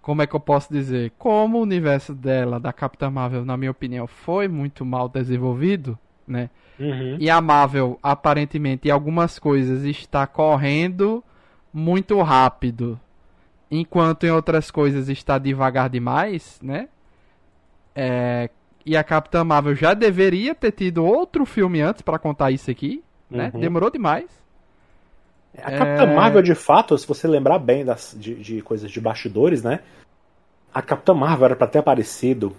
[0.00, 1.12] Como é que eu posso dizer?
[1.18, 5.98] Como o universo dela, da Capitã Marvel, na minha opinião, foi muito mal desenvolvido,
[6.28, 6.48] né?
[6.78, 7.16] Uhum.
[7.18, 11.24] E a Marvel, aparentemente, em algumas coisas está correndo
[11.72, 13.00] muito rápido,
[13.70, 16.88] enquanto em outras coisas está devagar demais, né?
[17.94, 18.50] É,
[18.86, 23.02] E a Capitã Marvel já deveria ter tido outro filme antes para contar isso aqui,
[23.34, 23.50] né?
[23.54, 23.60] Uhum.
[23.60, 24.26] Demorou demais.
[25.56, 26.14] A Capitã É.
[26.14, 29.80] Marvel, de fato, se você lembrar bem das, de, de coisas de bastidores, né?
[30.72, 32.52] A Capitã Marvel era pra ter aparecido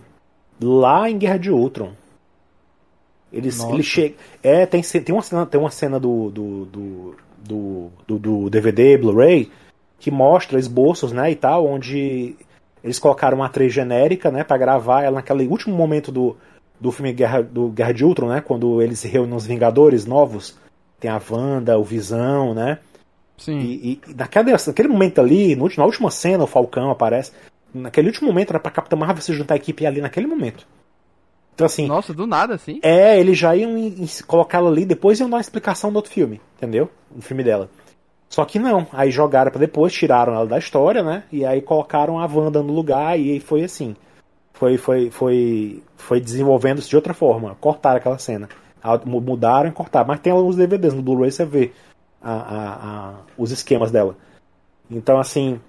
[0.61, 1.91] lá em Guerra de Ultron.
[3.31, 3.73] Eles, Nossa.
[3.73, 4.15] ele chega.
[4.41, 8.97] É, tem, tem uma cena, tem uma cena do, do, do, do, do, do DVD,
[8.97, 9.51] Blu-ray,
[9.99, 12.35] que mostra esboços, né, e tal, onde
[12.81, 16.37] eles colocaram uma atriz genérica, né, para gravar ela naquele último momento do,
[16.79, 20.57] do filme Guerra, do Guerra de Ultron, né, quando eles se reúnem os Vingadores novos,
[21.05, 22.79] tem a Wanda, o Visão, né,
[23.37, 23.59] Sim.
[23.59, 27.31] e, e naquele, naquele momento ali, no, na última cena, o Falcão aparece,
[27.73, 30.65] naquele último momento era pra Capitã Marvel se juntar à equipe ali naquele momento.
[31.53, 32.79] Então assim, Nossa, do nada, assim.
[32.81, 35.95] é, eles já iam em- em colocar ela ali, depois iam dar uma explicação do
[35.97, 36.89] outro filme, entendeu?
[37.15, 37.69] No filme dela.
[38.27, 41.23] Só que não, aí jogaram pra depois, tiraram ela da história, né?
[41.31, 43.95] E aí colocaram a Wanda no lugar e aí foi assim.
[44.53, 47.55] Foi, foi, foi, foi desenvolvendo-se de outra forma.
[47.61, 48.49] Cortaram aquela cena.
[49.05, 50.07] Mudaram e cortaram.
[50.07, 51.71] Mas tem alguns DVDs no Blu-ray, você vê
[52.21, 54.15] a- a- a- os esquemas dela.
[54.89, 55.59] Então, assim,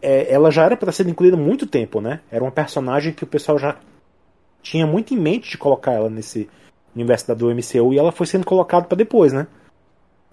[0.00, 2.20] é, ela já era para ser incluída há muito tempo, né?
[2.30, 3.76] Era uma personagem que o pessoal já
[4.62, 6.48] tinha muito em mente de colocar ela nesse
[6.94, 9.46] universo da- do MCU e ela foi sendo colocada para depois, né?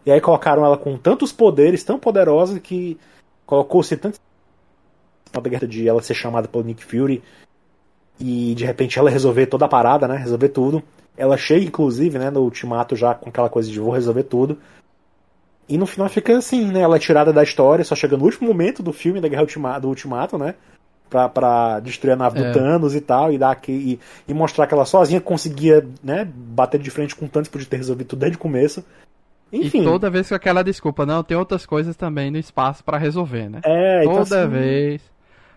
[0.06, 2.98] E aí colocaram ela com tantos poderes, tão poderosa que
[3.46, 4.20] colocou-se tanto
[5.32, 7.22] da guerra de ela ser chamada pelo Nick Fury
[8.20, 10.18] e de repente ela resolver toda a parada, né?
[10.18, 10.84] Resolver tudo.
[11.20, 14.58] Ela chega, inclusive, né, no ultimato já com aquela coisa de vou resolver tudo.
[15.68, 16.80] E no final fica assim, né?
[16.80, 19.78] Ela é tirada da história, só chega no último momento do filme da Guerra Ultima,
[19.80, 20.56] do Ultimato, né?
[21.10, 22.44] Pra, pra destruir a nave É.
[22.48, 24.00] do Thanos e tal, e, dar aqui, e,
[24.32, 27.78] e mostrar que ela sozinha conseguia, né, bater de frente com o Thanos, podia ter
[27.78, 28.84] resolvido tudo desde o começo.
[29.52, 29.82] Enfim.
[29.82, 33.50] E toda vez com aquela desculpa, não, tem outras coisas também no espaço pra resolver,
[33.50, 33.60] né?
[33.66, 35.02] É, então, toda assim, vez.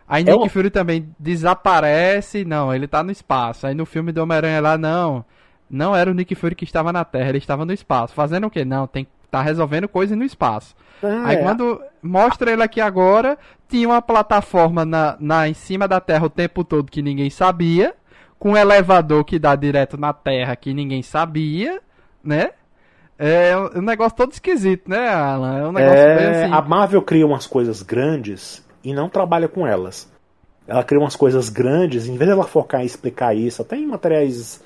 [0.09, 3.67] Aí É Nick uma- Fury também desaparece, não, ele tá no espaço.
[3.67, 5.25] Aí no filme do Homem-Aranha lá, não,
[5.73, 8.13] não era o Nick Fury que estava na Terra, ele estava no espaço.
[8.13, 8.63] Fazendo o quê?
[8.65, 10.77] Não, tem tá resolvendo coisa no espaço.
[11.03, 15.99] é, Aí quando mostra ele aqui agora, tinha uma plataforma na, na, em cima da
[15.99, 17.95] Terra o tempo todo que ninguém sabia,
[18.39, 21.81] com um elevador que dá direto na Terra que ninguém sabia,
[22.23, 22.51] né?
[23.19, 25.59] É um um negócio todo esquisito, né, Alan?
[25.59, 26.53] É um negócio bem É, assim.
[26.53, 30.13] A Marvel cria umas coisas grandes e não trabalha com elas.
[30.67, 34.63] Ela cria umas coisas grandes, em vez dela focar em explicar isso, até em materiais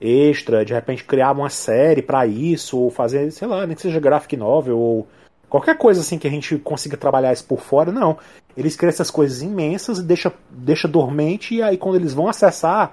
[0.00, 4.00] extra, de repente criar uma série pra isso, ou fazer, sei lá, nem que seja
[4.00, 5.08] graphic novel, ou
[5.48, 8.18] qualquer coisa assim que a gente consiga trabalhar isso por fora, não.
[8.56, 12.92] Eles criam essas coisas imensas e deixa, deixa dormente, e aí quando eles vão acessar,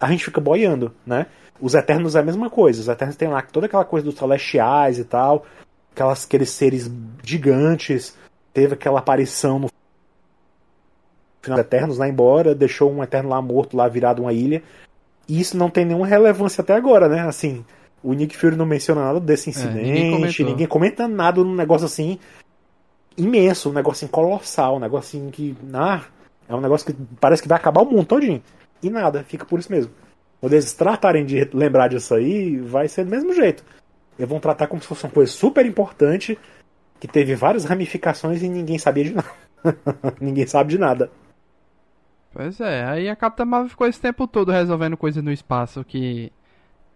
[0.00, 1.26] a gente fica boiando, né?
[1.60, 2.80] Os Eternos é a mesma coisa.
[2.80, 5.46] Os Eternos tem lá toda aquela coisa dos celestiais e tal,
[5.92, 6.90] aquelas, aqueles seres
[7.22, 8.16] gigantes.
[8.52, 9.68] Teve aquela aparição no
[11.40, 14.60] final dos Eternos lá embora, deixou um Eterno lá morto, lá virado uma ilha.
[15.32, 17.26] E isso não tem nenhuma relevância até agora, né?
[17.26, 17.64] Assim,
[18.02, 21.86] o Nick Fury não menciona nada desse incidente, É, ninguém ninguém, comenta nada num negócio
[21.86, 22.18] assim
[23.16, 25.56] imenso, um negocinho colossal, um negocinho que.
[25.72, 26.02] Ah,
[26.46, 28.42] é um negócio que parece que vai acabar o mundo todinho.
[28.82, 29.90] E nada, fica por isso mesmo.
[30.38, 33.64] Quando eles tratarem de lembrar disso aí, vai ser do mesmo jeito.
[34.18, 36.38] Eles vão tratar como se fosse uma coisa super importante,
[37.00, 39.30] que teve várias ramificações e ninguém sabia de nada.
[40.20, 41.10] ninguém sabe de nada.
[42.32, 46.32] Pois é, aí a Capitã Marvel ficou esse tempo todo resolvendo coisa no espaço que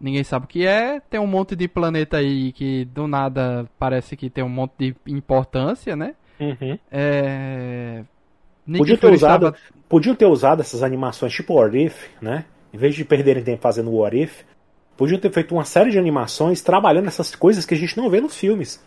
[0.00, 0.98] ninguém sabe o que é.
[1.00, 4.96] Tem um monte de planeta aí que do nada parece que tem um monte de
[5.06, 6.14] importância, né?
[6.90, 8.02] É.
[8.66, 9.56] Nick Podia ter usado, estava-
[9.88, 12.44] podiam ter usado essas animações tipo What If, né?
[12.72, 14.42] Em vez de perderem tempo fazendo o What If,
[14.96, 18.20] podiam ter feito uma série de animações trabalhando essas coisas que a gente não vê
[18.20, 18.82] nos filmes.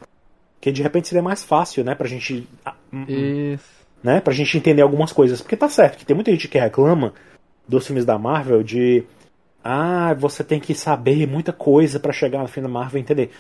[0.60, 1.96] Que de repente seria mais fácil, né?
[1.96, 2.48] Pra gente.
[3.08, 3.79] Isso.
[4.04, 5.42] Né, pra gente entender algumas coisas.
[5.42, 7.14] Porque tá certo que tem muita gente que reclama
[7.68, 9.04] dos filmes da Marvel de
[9.64, 13.32] ah, você tem que saber muita coisa pra chegar no fim da Marvel e entender.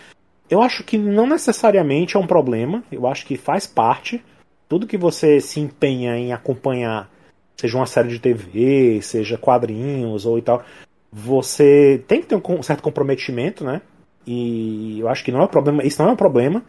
[0.49, 4.23] Eu acho que não necessariamente é um problema, eu acho que faz parte.
[4.67, 7.09] Tudo que você se empenha em acompanhar,
[7.57, 10.63] seja uma série de TV, seja quadrinhos ou e tal,
[11.11, 13.81] você tem que ter um certo comprometimento, né?
[14.25, 16.63] E eu acho que não é um problema, isso não é um problema.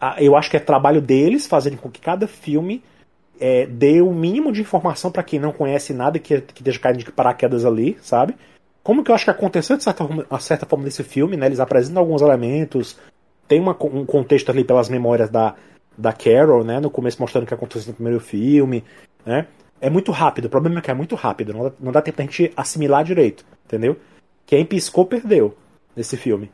[0.00, 2.82] Ah, Eu acho que é trabalho deles fazerem com que cada filme
[3.44, 6.98] é, dê o mínimo de informação para quem não conhece nada que, que esteja caindo
[6.98, 8.36] de paraquedas ali, sabe?
[8.84, 10.06] Como que eu acho que aconteceu de certa,
[10.38, 11.46] certa forma nesse filme, né?
[11.46, 12.96] Eles apresentam alguns elementos,
[13.48, 15.56] tem uma- um contexto ali pelas memórias da,
[15.98, 16.78] da Carol, né?
[16.78, 18.84] No começo mostrando o que aconteceu no primeiro filme,
[19.26, 19.48] né?
[19.80, 22.18] É muito rápido, o problema é que é muito rápido, não dá, não dá tempo
[22.18, 23.96] da gente assimilar direito, entendeu?
[24.46, 25.56] Quem piscou, perdeu
[25.96, 26.48] nesse filme.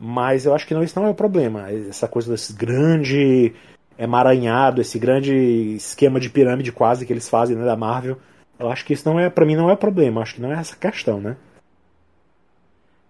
[0.00, 1.70] Mas eu acho que não, isso não é o problema.
[1.70, 3.52] Essa coisa desse grande
[3.98, 5.34] emaranhado, esse grande
[5.76, 8.18] esquema de pirâmide quase que eles fazem né, da Marvel.
[8.58, 10.22] Eu acho que isso não é, para mim, não é problema.
[10.22, 11.36] Acho que não é essa questão, né?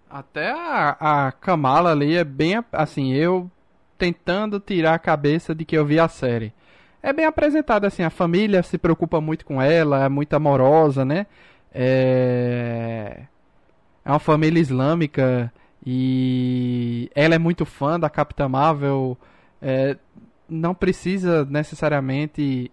[0.09, 3.49] Até a, a Kamala ali é bem assim, eu
[3.97, 6.53] tentando tirar a cabeça de que eu vi a série.
[7.01, 11.27] É bem apresentada assim, a família se preocupa muito com ela, é muito amorosa, né?
[11.73, 13.23] É,
[14.03, 15.51] é uma família islâmica
[15.85, 19.17] e ela é muito fã da Capitã Marvel.
[19.61, 19.97] É,
[20.49, 22.71] não precisa necessariamente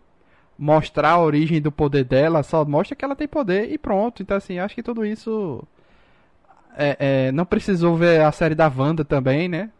[0.58, 4.22] mostrar a origem do poder dela, só mostra que ela tem poder e pronto.
[4.22, 5.62] Então, assim, acho que tudo isso.
[6.76, 9.70] É, é, não precisou ver a série da Wanda também, né?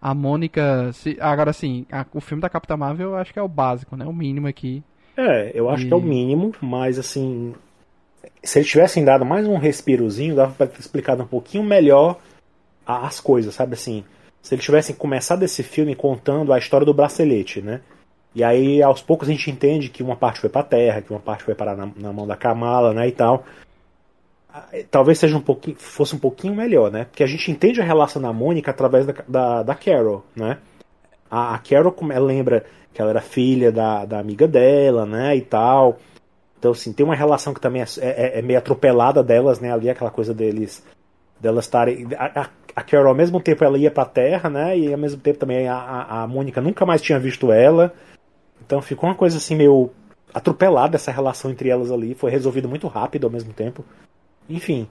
[0.00, 0.92] A Mônica.
[0.92, 3.96] Se, agora, assim, a, o filme da Capitã Marvel eu acho que é o básico,
[3.96, 4.04] né?
[4.04, 4.82] O mínimo aqui.
[5.16, 5.88] É, eu acho e...
[5.88, 7.54] que é o mínimo, mas assim.
[8.42, 12.18] Se eles tivessem dado mais um respirozinho, dava pra ter explicado um pouquinho melhor
[12.86, 14.04] as coisas, sabe assim?
[14.44, 17.80] Se eles tivessem começado esse filme contando a história do bracelete, né?
[18.34, 21.10] E aí, aos poucos, a gente entende que uma parte foi para a Terra, que
[21.10, 23.44] uma parte foi parar na, na, mão da Kamala, né, e tal.
[24.52, 27.06] Ah, talvez seja um pouquinho, fosse um pouquinho melhor, né?
[27.06, 30.58] Porque a gente entende a relação da Mônica através da, da, da Carol, né?
[31.30, 35.96] A, a Carol lembra que ela era filha da, da amiga dela, né, e tal.
[36.58, 39.88] Então, assim, tem uma relação que também é, é, é meio atropelada delas, né, ali,
[39.88, 40.84] aquela coisa deles
[41.40, 42.08] delas estarem.
[42.18, 42.50] A,
[42.82, 44.76] Carol, ao mesmo tempo, ela ia pra Terra, né?
[44.76, 47.92] E ao mesmo tempo também a, a, a Mônica nunca mais tinha visto ela.
[48.64, 49.90] Então ficou uma coisa assim meio
[50.32, 52.14] atropelada essa relação entre elas ali.
[52.14, 53.84] Foi resolvido muito rápido ao mesmo tempo.
[54.48, 54.88] Enfim.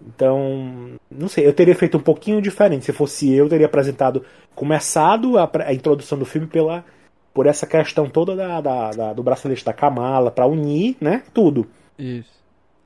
[0.00, 2.84] Então, não sei, eu teria feito um pouquinho diferente.
[2.84, 6.84] Se fosse eu, eu teria apresentado, começado a, a introdução do filme pela
[7.32, 11.66] por essa questão toda da, da, da do bracelete da Kamala, para unir, né, tudo.
[11.98, 12.35] Isso.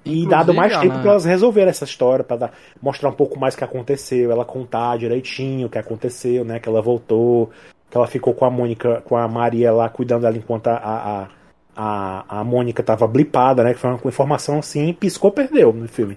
[0.04, 3.58] E dado mais tempo para elas resolverem essa história, para mostrar um pouco mais o
[3.58, 7.50] que aconteceu, ela contar direitinho o que aconteceu, né, que ela voltou,
[7.90, 11.28] que ela ficou com a Mônica, com a Maria lá cuidando dela enquanto a, a,
[11.76, 13.74] a, a Mônica tava blipada, né?
[13.74, 16.16] Que foi uma informação assim, piscou, perdeu no filme.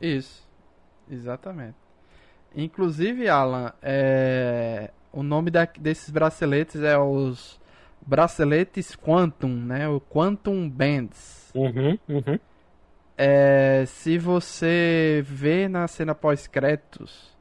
[0.00, 0.46] Isso,
[1.10, 1.76] exatamente.
[2.54, 4.90] Inclusive, Alan, é...
[5.12, 7.58] o nome da, desses braceletes é os
[8.06, 9.88] braceletes Quantum, né?
[9.88, 11.50] O Quantum Bands.
[11.54, 12.38] Uhum, uhum.
[13.18, 17.36] É, se você vê na cena pós-créditos,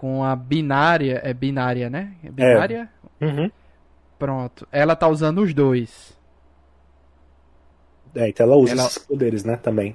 [0.00, 1.20] com a binária.
[1.22, 2.14] É binária, né?
[2.24, 2.88] É binária?
[3.20, 3.26] É.
[3.26, 3.50] Uhum.
[4.18, 4.66] Pronto.
[4.72, 6.18] Ela tá usando os dois.
[8.14, 8.86] É, então ela usa ela...
[8.86, 9.56] esses poderes, né?
[9.56, 9.94] Também.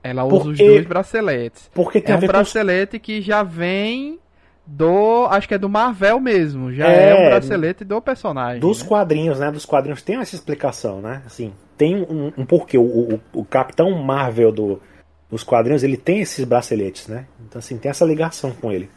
[0.00, 1.68] Ela usa os dois braceletes.
[1.74, 3.04] Porque tem é um bracelete com...
[3.04, 4.20] que já vem
[4.66, 5.26] do.
[5.26, 6.72] Acho que é do Marvel mesmo.
[6.72, 8.60] Já é, é um bracelete do personagem.
[8.60, 8.88] Dos né?
[8.88, 9.50] quadrinhos, né?
[9.50, 11.22] Dos quadrinhos tem essa explicação, né?
[11.26, 12.78] Assim, tem um, um porquê.
[12.78, 14.82] O, o, o Capitão Marvel do,
[15.30, 17.26] dos quadrinhos, ele tem esses braceletes, né?
[17.40, 18.88] Então, assim, tem essa ligação com ele.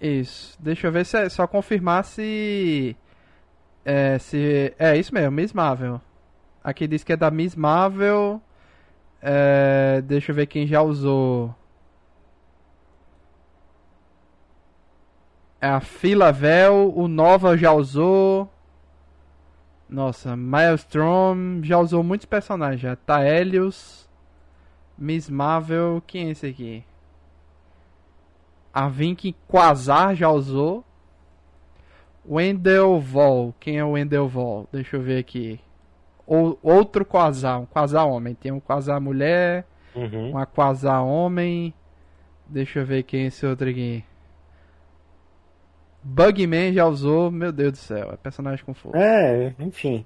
[0.00, 0.56] Isso.
[0.58, 2.96] Deixa eu ver se é só confirmar se.
[3.84, 4.74] É, se.
[4.78, 6.00] É isso mesmo, Miss Marvel.
[6.64, 8.40] Aqui diz que é da Miss Marvel.
[9.22, 11.54] É, deixa eu ver quem já usou.
[15.60, 18.50] A Filavel, o Nova já usou.
[19.88, 22.96] Nossa, Maelstrom já usou muitos personagens já.
[22.96, 24.08] Taelius,
[24.96, 26.84] Miss Marvel, quem é esse aqui?
[28.72, 30.84] A Vink Quasar já usou.
[32.28, 33.54] Wendell Vol.
[33.58, 34.68] Quem é o Wendell Vol?
[34.72, 35.60] Deixa eu ver aqui.
[36.26, 37.60] O, outro Quasar.
[37.60, 38.34] Um Quasar homem.
[38.34, 39.66] Tem um Quasar mulher.
[39.94, 40.30] Uhum.
[40.30, 41.74] Uma Quasar homem.
[42.46, 44.04] Deixa eu ver quem é esse outro aqui.
[46.02, 47.30] Bugman já usou.
[47.30, 48.10] Meu Deus do céu.
[48.12, 48.96] É personagem com fogo.
[48.96, 50.04] É, enfim.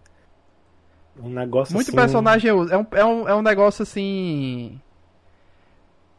[1.21, 1.97] Um negócio Muito assim...
[1.97, 2.75] personagem usa.
[2.75, 4.81] É um, é, um, é um negócio assim.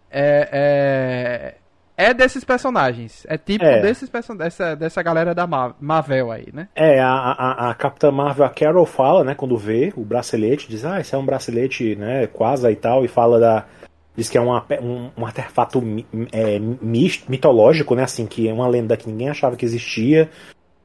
[0.10, 0.50] É.
[0.52, 1.66] é
[1.98, 3.26] é desses personagens.
[3.28, 3.82] É tipo é.
[3.82, 6.68] desses dessa, dessa galera da Marvel aí, né?
[6.76, 10.84] É, a, a, a Capitã Marvel, a Carol fala, né, quando vê o bracelete, diz,
[10.84, 13.66] ah, esse é um bracelete, né, quase e tal, e fala da.
[14.16, 15.84] Diz que é um, um, um artefato
[16.32, 16.60] é,
[17.28, 20.30] mitológico, né, assim, que é uma lenda que ninguém achava que existia.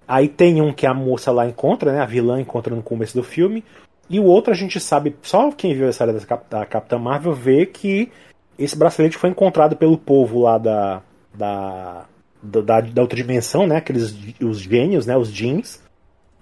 [0.06, 3.22] Aí tem um que a moça lá encontra, né, a vilã encontra no começo do
[3.22, 3.64] filme.
[4.08, 7.64] E o outro a gente sabe, só quem viu essa área da Capitã Marvel vê
[7.64, 8.10] que
[8.58, 11.00] esse bracelete foi encontrado pelo povo lá da,
[11.32, 12.06] da,
[12.42, 13.76] da, da outra dimensão, né?
[13.76, 15.16] Aqueles os gênios, né?
[15.16, 15.80] Os jeans,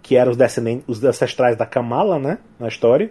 [0.03, 2.39] que eram os descendentes, os ancestrais da Kamala, né?
[2.59, 3.11] Na história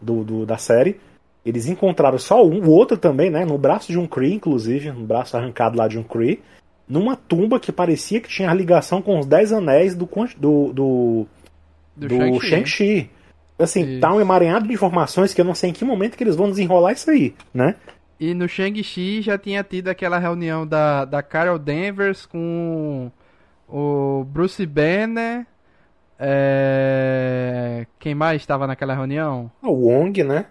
[0.00, 1.00] do, do, da série.
[1.44, 3.44] Eles encontraram só um, o outro também, né?
[3.44, 6.40] No braço de um Kree, inclusive, no braço arrancado lá de um Kree,
[6.88, 10.08] numa tumba que parecia que tinha ligação com os Dez Anéis do
[10.38, 11.26] do do,
[11.96, 13.10] do, do Shang-Chi.
[13.58, 14.00] Assim, isso.
[14.00, 16.48] tá um emaranhado de informações que eu não sei em que momento que eles vão
[16.48, 17.76] desenrolar isso aí, né?
[18.18, 23.10] E no Shang-Chi já tinha tido aquela reunião da, da Carol Danvers com
[23.68, 25.46] o Bruce Banner.
[26.18, 27.86] É...
[27.98, 29.50] Quem mais estava naquela reunião?
[29.62, 30.46] O Wong, né?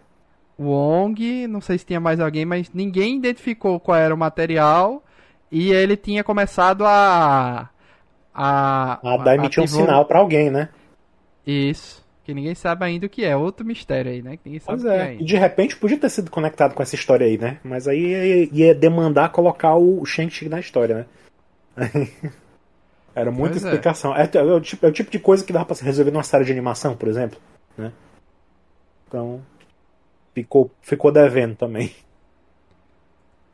[0.57, 5.03] O Wong, não sei se tinha mais alguém, mas ninguém identificou qual era o material.
[5.51, 7.69] E ele tinha começado a.
[8.33, 10.69] A, a dar emitir um sinal para alguém, né?
[11.45, 12.03] Isso.
[12.23, 13.35] Que ninguém sabe ainda o que é.
[13.35, 14.37] Outro mistério aí, né?
[14.37, 15.11] Que ninguém sabe pois é.
[15.11, 17.59] é e de repente podia ter sido conectado com essa história aí, né?
[17.63, 21.05] Mas aí ia, ia demandar colocar o Shang-Chi na história,
[21.75, 21.89] né?
[23.15, 23.67] Era muita Pois é.
[23.67, 24.15] explicação.
[24.15, 24.29] É.
[24.33, 26.51] É, o tipo, é o tipo de coisa que dá pra resolver numa série de
[26.51, 27.39] animação, por exemplo.
[27.77, 27.91] Né?
[29.07, 29.41] Então.
[30.33, 31.91] Ficou, ficou devendo também.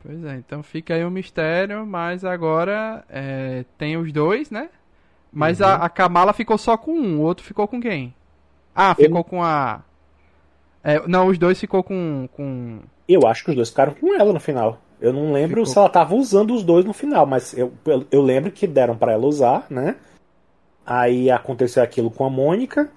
[0.02, 4.70] Pois é, então fica aí o mistério, mas agora é, tem os dois, né?
[5.32, 5.82] Mas a, Uhum.
[5.84, 8.14] a Kamala ficou só com um, o outro ficou com quem?
[8.74, 9.82] Ah, Ele- ficou com a.
[10.82, 12.28] É, não, os dois ficou com.
[12.32, 12.80] com...
[13.06, 14.80] Eu acho que os dois ficaram com ela no final.
[15.00, 15.66] Eu não lembro Ficou.
[15.66, 18.96] se ela tava usando os dois no final, mas eu, eu, eu lembro que deram
[18.96, 19.96] pra ela usar, né?
[20.86, 22.90] Aí aconteceu aquilo com a Mônica.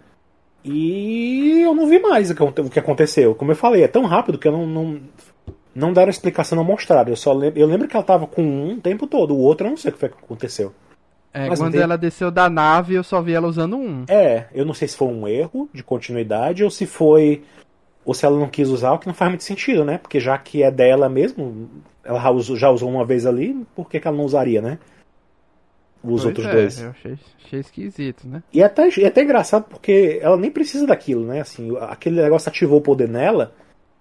[0.63, 2.35] E eu não vi mais o
[2.69, 3.35] que, aconteceu.
[3.35, 4.65] Como eu falei, é tão rápido que eu não.
[4.65, 4.99] Não,
[5.75, 7.09] não deram explicação, não mostraram.
[7.09, 9.33] Eu só lembro, eu lembro que ela tava com um o tempo todo.
[9.33, 10.71] O outro eu não sei o que foi que aconteceu.
[11.33, 14.05] É, Mas quando tem- ela desceu da nave, eu só vi ela usando um.
[14.07, 17.43] É, eu não sei se foi um erro de continuidade ou se foi.
[18.05, 19.97] Ou se ela não quis usar, o que não faz muito sentido, né?
[19.97, 21.69] Porque já que é dela mesmo,
[22.03, 24.77] ela já usou, já usou uma vez ali, por que, que ela não usaria, né?
[26.03, 26.81] Os Pois outros é, dois.
[26.81, 28.43] Eu achei, achei esquisito, né?
[28.51, 31.39] E é até, é até engraçado porque ela nem precisa daquilo, né?
[31.39, 33.53] Assim, aquele negócio ativou o poder nela,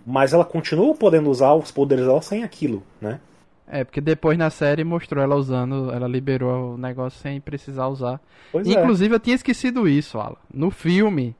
[0.05, 3.21] mas ela continua podendo usar os poderes dela sem aquilo, né?
[3.69, 8.21] É, porque depois na série mostrou ela usando, ela liberou o negócio sem precisar usar.
[8.51, 8.71] Pois é.
[8.73, 10.37] Inclusive, eu tinha esquecido isso, Alan.
[10.53, 11.35] No filme,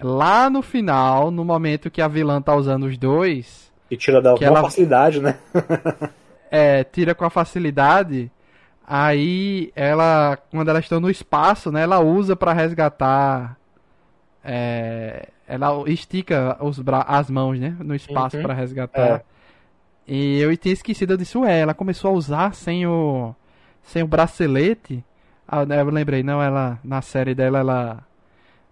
[0.00, 4.38] lá no final, no momento que a vilã tá usando os dois, E tira dela
[4.38, 5.38] que ela- facilidade, né?
[6.50, 8.32] é, tira com a facilidade.
[8.92, 13.56] Aí ela, quando elas estão no espaço, né, ela usa pra resgatar.
[14.44, 18.42] é, ela estica os bra as mãos, né, no espaço Uhum.
[18.42, 19.00] pra resgatar.
[19.06, 19.22] É.
[20.08, 21.44] E eu tinha esquecido disso.
[21.44, 23.32] É, ela começou a usar sem o
[23.84, 25.04] sem o bracelete.
[25.46, 27.98] Ah, né, eu lembrei, não, ela na série dela ela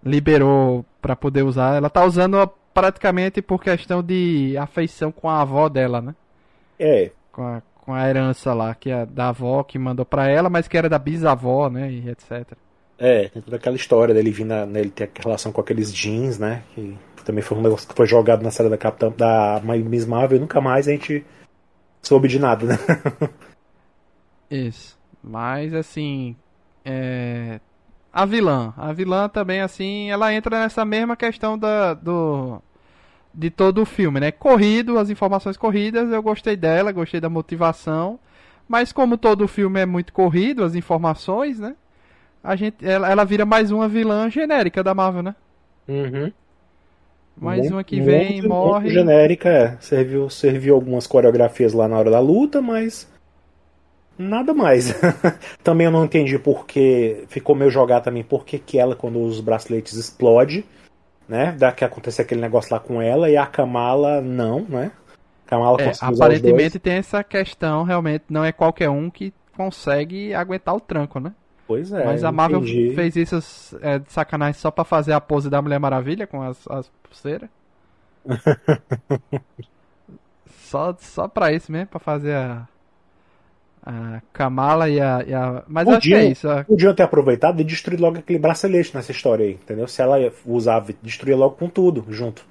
[0.05, 1.77] liberou pra poder usar.
[1.77, 2.45] Ela tá usando
[2.75, 6.15] praticamente por questão de afeição com a avó dela, né?
[6.79, 10.51] É, com a, com a herança lá, que é da avó que mandou pra ela,
[10.51, 12.53] mas que era da bisavó, né, e etc.
[12.99, 16.39] É, tem toda aquela história dele vir na, né, ele ter relação com aqueles jeans,
[16.39, 16.65] né?
[16.75, 20.37] Que também foi um negócio que foi jogado na série da Capitã da Miss Marvel
[20.37, 21.25] e nunca mais a gente
[22.03, 22.77] soube de nada, né?
[24.51, 24.99] Isso.
[25.25, 26.37] Mas, assim,
[26.85, 27.59] é...
[28.13, 28.75] A vilã.
[28.77, 32.61] A vilã também, assim, ela entra nessa mesma questão da, do...
[33.35, 34.33] De todo o filme, né?
[34.33, 38.19] Corrido, as informações corridas, eu gostei dela, gostei da motivação.
[38.69, 41.75] Mas como todo o filme é muito corrido, as informações, né?
[42.43, 45.35] A gente, ela, ela vira mais uma vilã genérica da Marvel, né?
[45.89, 46.33] Uhum.
[47.41, 48.85] Mais Muito- uma que vem, muito- morre.
[48.87, 49.77] Muito genérica, é.
[49.81, 53.09] Serviu, serviu algumas coreografias lá na hora da luta, mas.
[54.19, 54.93] Nada mais.
[55.63, 57.25] também eu não entendi porque.
[57.29, 60.65] Ficou meio jogado também porque que ela, quando os braceletes explode,
[61.29, 61.55] né?
[61.59, 64.91] Dá que acontecer aquele negócio lá com ela, e a Kamala não, né?
[65.47, 70.81] Kamala É, aparentemente tem essa questão, realmente, não é qualquer um que consegue aguentar o
[70.81, 71.33] tranco, né?
[71.67, 72.05] Pois é.
[72.05, 72.95] Mas a Marvel entendi.
[72.95, 76.67] fez isso é, de sacanagem só pra fazer a pose da Mulher Maravilha com as,
[76.69, 77.51] as pulseiras.
[80.65, 82.67] só, só pra isso mesmo, pra fazer a,
[83.91, 85.63] a Kamala e a, e a...
[85.67, 86.49] Mas eu acho que é Podiam- isso.
[86.49, 89.89] a- Podiam ter aproveitado e destruído logo aquele bracelete nessa história aí, entendeu?
[89.89, 92.45] Se ela usava, destruía logo com tudo, junto.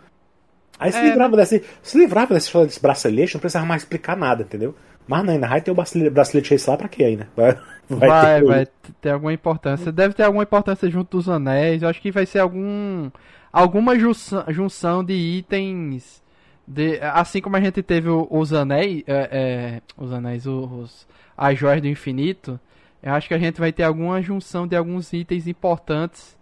[0.80, 1.64] Aí se É, livrava desse.
[1.82, 4.76] Se livrava dessa história desse bracelete, não precisava mais explicar nada, entendeu?
[5.08, 7.28] Mas não, ainda vai ter o bracelete, esse lá pra quê ainda?
[7.36, 7.54] Vai,
[7.90, 8.68] vai, Vai, ter vai,
[9.02, 9.92] ter alguma importância.
[9.92, 11.82] Deve ter alguma importância junto dos anéis.
[11.82, 13.10] Eu acho que vai ser algum
[13.54, 16.22] alguma junção, junção de itens.
[16.68, 21.08] De, assim como a gente teve os anéis, é, é, os anéis, os,
[21.38, 22.60] as joias do infinito.
[23.02, 26.36] Eu acho que a gente vai ter alguma junção de alguns itens importantes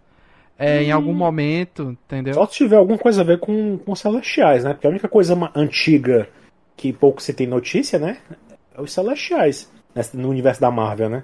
[0.58, 2.32] é, em algum momento, entendeu?
[2.34, 4.72] Só se tiver alguma coisa a ver com, com os celestiais, né?
[4.72, 6.28] Porque a única coisa antiga
[6.76, 8.16] que pouco se tem notícia, né?
[8.74, 9.70] É os celestiais
[10.14, 11.22] no universo da Marvel, né?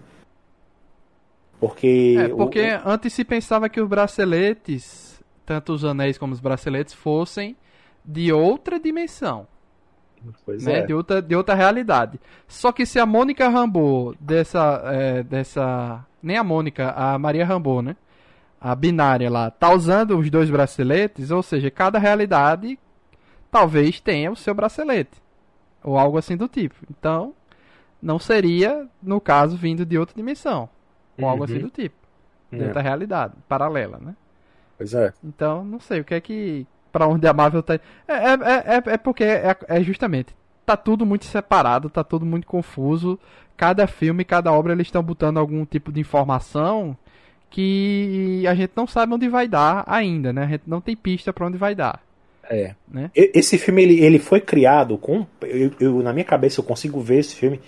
[1.61, 2.17] Porque.
[2.19, 6.93] É, o- porque antes se pensava que os braceletes, tanto os anéis como os braceletes,
[6.95, 7.57] fossem
[8.05, 9.47] de outra dimensão.
[10.45, 10.87] Pois né, é.
[10.87, 12.21] de, outra, de outra realidade.
[12.49, 16.05] Só que se a Mônica Rambeau dessa, é, dessa.
[16.23, 17.97] Nem a Mônica, a Maria Rambeau, né?
[18.61, 22.79] A binária lá, tá usando os dois braceletes, ou seja, cada realidade
[23.51, 25.21] talvez tenha o seu bracelete.
[25.83, 26.77] Ou algo assim do tipo.
[26.89, 27.35] Então,
[28.01, 30.69] não seria, no caso, vindo de outra dimensão.
[31.19, 31.63] Ou algo assim Uhum.
[31.63, 31.97] do tipo.
[32.53, 32.67] De É.
[32.67, 34.15] outra realidade, paralela, né?
[34.79, 35.13] Pois é.
[35.25, 36.67] Então, não sei o que é que.
[36.93, 37.75] Pra onde a Marvel tá.
[37.75, 40.35] É, é, é, é- é porque é, é justamente.
[40.67, 43.19] Tá tudo muito separado, tá tudo muito confuso.
[43.57, 46.97] Cada filme, cada obra, eles estão botando algum tipo de informação
[47.51, 50.45] que a gente não sabe onde vai dar ainda, né?
[50.45, 52.01] A gente não tem pista pra onde vai dar.
[52.49, 52.75] É.
[52.89, 53.11] Né?
[53.15, 55.27] Esse filme ele, ele foi criado com.
[55.43, 57.61] Eu, eu- na minha cabeça eu consigo ver esse filme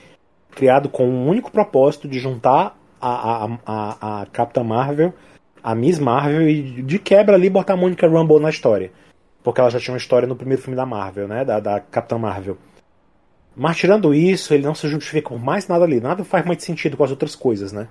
[0.51, 5.13] criado com um único propósito de juntar a, a, a, a Capitã Marvel,
[5.63, 8.91] a Miss Marvel e de quebra ali botar a Monica Rambeau na história.
[9.45, 11.45] Porque ela já tinha uma história no primeiro filme da Marvel, né?
[11.45, 12.57] Da, da Capitã Marvel.
[13.55, 16.01] Mas tirando isso, ele não se justifica com mais nada ali.
[16.01, 17.87] Nada faz muito sentido com as outras coisas, né?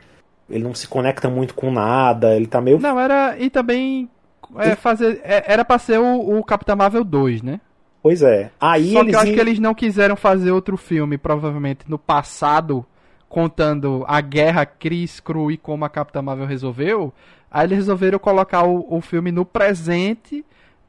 [0.50, 2.80] Ele não se conecta muito com nada, ele tá meio.
[2.80, 3.38] Não, era.
[3.38, 4.10] E também.
[4.58, 7.62] É, fazer, é, era pra ser o, o Capitão Marvel 2, né?
[8.02, 8.52] Pois é.
[8.60, 11.98] Aí Só eles que eu acho que eles não quiseram fazer outro filme, provavelmente no
[11.98, 12.86] passado,
[13.30, 17.14] contando a guerra Chris Cru e como a Capitã Marvel resolveu.
[17.50, 20.44] Aí eles resolveram colocar o, o filme no presente,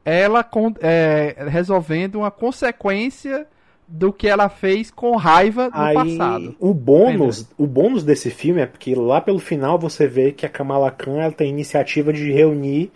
[0.05, 3.47] ela com- é, resolvendo uma consequência
[3.87, 6.55] do que ela fez com raiva no Aí, passado.
[6.59, 10.49] o bônus, o bônus desse filme é porque lá pelo final você vê que a
[10.49, 12.91] Kamala Khan ela tem iniciativa de reunir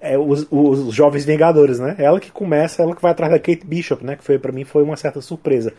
[0.00, 1.96] é, os, os jovens Vingadores, né?
[1.98, 4.16] Ela que começa, ela que vai atrás da Kate Bishop, né?
[4.16, 5.72] Que foi para mim foi uma certa surpresa.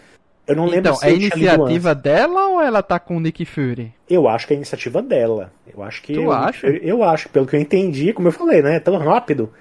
[0.45, 3.93] Eu não lembro Então, se é iniciativa dela ou ela tá com o Nick Fury?
[4.09, 5.51] Eu acho que é a iniciativa dela.
[5.73, 6.67] Eu acho que Tu eu, acha?
[6.67, 8.75] Eu, eu acho, pelo que eu entendi, como eu falei, né?
[8.75, 9.51] É tão rápido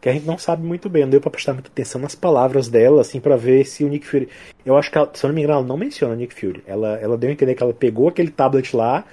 [0.00, 1.02] que a gente não sabe muito bem.
[1.02, 4.06] Não deu pra prestar muita atenção nas palavras dela, assim, pra ver se o Nick
[4.06, 4.28] Fury.
[4.64, 6.62] Eu acho que, ela, se eu não me engano, ela não menciona o Nick Fury.
[6.66, 9.04] Ela, ela deu a entender que ela pegou aquele tablet lá,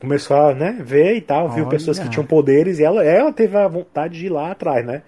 [0.00, 1.70] começou a né, ver e tal, viu Olha.
[1.70, 5.02] pessoas que tinham poderes e ela, ela teve a vontade de ir lá atrás, né?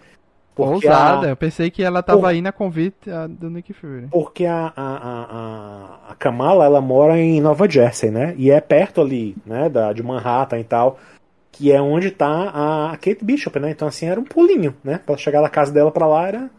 [0.55, 2.31] Porque Ousada, a- eu pensei que ela tava Porra.
[2.31, 4.07] aí na convite do Nick Fury.
[4.09, 8.37] porque a, a, a, a- a Kamala, ela mora em Nova Jersey, né?
[8.39, 9.68] E é perto ali, né?
[9.68, 10.97] Da, de Manhattan e tal.
[11.57, 13.70] Que é onde tá a Kate Bishop, né?
[13.70, 14.98] Então, assim, era um pulinho, né?
[15.07, 16.50] Pra chegar da casa dela pra lá era,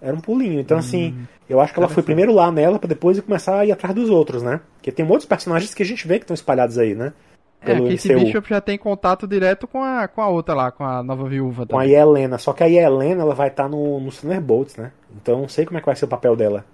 [0.00, 0.58] era um pulinho.
[0.58, 1.14] Então, assim,
[1.50, 4.08] eu acho que ela foi primeiro lá nela pra depois começar a ir atrás dos
[4.08, 4.60] outros, né?
[4.76, 7.12] Porque tem outros personagens que a gente vê que estão espalhados aí, né?
[7.60, 8.24] É, Pelo Kate MCU.
[8.24, 11.66] Bishop já tem contato direto com a, com a outra lá, com a nova viúva
[11.66, 11.94] Com a também.
[11.94, 12.38] Helena.
[12.38, 14.92] Só que a Helena, ela vai estar no, no Thunderbolts, né?
[15.14, 16.64] Então, não sei como é que vai ser o papel dela.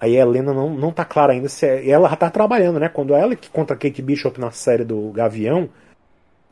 [0.00, 2.80] Aí a Helena não, não tá clara ainda se é- e ela já tá trabalhando,
[2.80, 2.88] né?
[2.88, 5.68] Quando ela que contra a Kate Bishop na série do Gavião,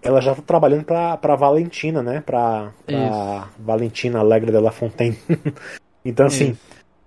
[0.05, 2.23] ela já tá trabalhando pra, pra Valentina, né?
[2.25, 5.19] Pra, pra Valentina Alegre de La Fontaine.
[6.05, 6.61] então, assim, Isso.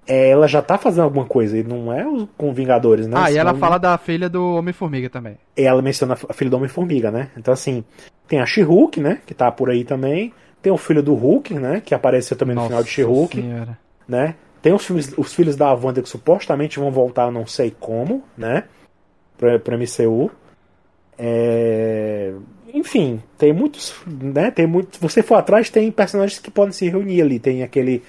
[0.08, 2.04] é, ela já tá fazendo alguma coisa, e não é
[2.38, 3.14] com Vingadores, né?
[3.16, 5.38] Ah, e ela Senão- fala da filha do Homem-Formiga também.
[5.56, 7.30] ela menciona a filha do Homem-Formiga, né?
[7.38, 7.84] Então, assim,
[8.28, 9.20] tem a She-Hulk, né?
[9.26, 10.34] Que tá por aí também.
[10.62, 11.82] Tem o filho do Hulk, né?
[11.86, 13.42] Que apareceu também no final de She-Hulk,
[14.08, 14.36] né?
[14.60, 18.64] Tem os, filmes, os filhos da Wanda que supostamente vão voltar, não sei como, né?
[19.38, 20.32] Pra, pra MCU.
[21.18, 22.34] É...
[22.78, 24.52] Enfim, tem muitos, né?
[24.52, 24.96] Tem muito.
[24.96, 27.40] Se você for atrás, tem personagens que podem se reunir ali.
[27.40, 28.04] Tem aquele,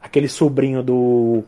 [0.00, 1.44] aquele sobrinho do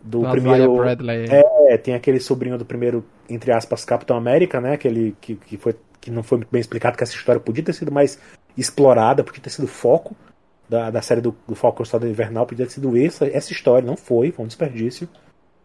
[0.00, 1.26] do Do primeiro Bradley.
[1.28, 4.74] é, tem aquele sobrinho do primeiro, entre aspas, Capitão América, né?
[4.74, 7.72] Aquele que, que, foi, que não foi muito bem explicado, que essa história podia ter
[7.72, 8.18] sido mais
[8.56, 10.14] explorada, podia ter sido foco
[10.68, 13.96] da, da série do, do Falcão Estado Invernal, podia ter sido essa, essa história, não
[13.96, 15.08] foi, foi um desperdício.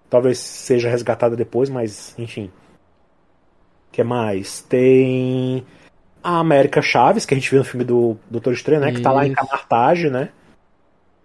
[0.10, 2.46] Talvez seja resgatada depois, mas enfim.
[2.46, 4.62] O que mais?
[4.62, 5.66] Tem
[6.24, 8.92] a América Chaves, que a gente viu no filme do Doutor Estranho, né?
[8.92, 9.34] Que tá lá em.
[9.34, 10.30] Camartage, né?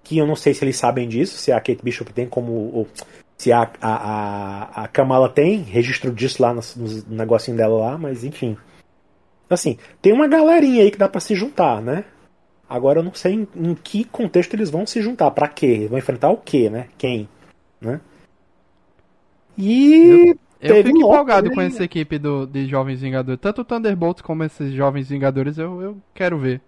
[0.03, 2.53] Que eu não sei se eles sabem disso, se a Kate Bishop tem como.
[2.53, 2.89] ou
[3.37, 8.25] se a, a, a, Kamala tem registro disso lá no, no negocinho dela lá, mas
[8.25, 8.57] enfim.
[9.51, 12.05] Assim, tem uma galerinha aí que dá pra se juntar, né?
[12.69, 15.67] Agora eu não sei em, em que contexto eles vão se juntar, pra quê?
[15.67, 16.89] Eles vão enfrentar o quê, né?
[16.97, 17.29] Quem?
[17.81, 18.01] Né?
[19.59, 20.35] E
[20.65, 21.55] Eu fico empolgado né?
[21.55, 23.41] com essa equipe do, de Jovens Vingadores.
[23.41, 26.61] Tanto o Thunderbolts como esses Jovens Vingadores, eu, eu quero ver.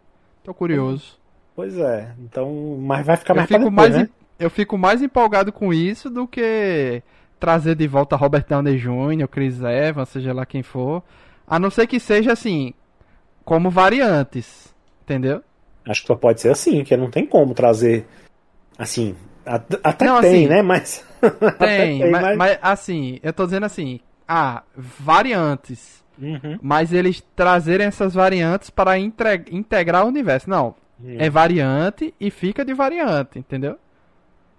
[0.45, 1.19] Tô curioso.
[1.55, 2.79] Pois é, então.
[2.81, 4.11] Mas vai ficar Eu mais pra fico, depois, mais, né?
[4.39, 7.03] eu fico mais empolgado com isso do que
[7.41, 11.03] trazer de volta Robert Downey Jr., Chris Evans, seja lá quem for.
[11.47, 12.75] A não ser que seja assim,
[13.45, 14.75] como variantes.
[15.03, 15.41] Entendeu?
[15.89, 18.07] Acho que só pode ser assim, que não tem como trazer.
[18.77, 19.15] Assim.
[19.47, 20.61] Até Não, tem, assim, né?
[20.61, 21.06] Mas.
[21.27, 26.05] Até Tem, mas, mas, assim, eu tô dizendo assim, ah, variantes.
[26.18, 26.59] Uhum.
[26.62, 30.49] Mas eles trazerem essas variantes para entre- integrar o universo.
[30.49, 30.74] Não,
[31.18, 33.77] é variante e fica de variante, entendeu?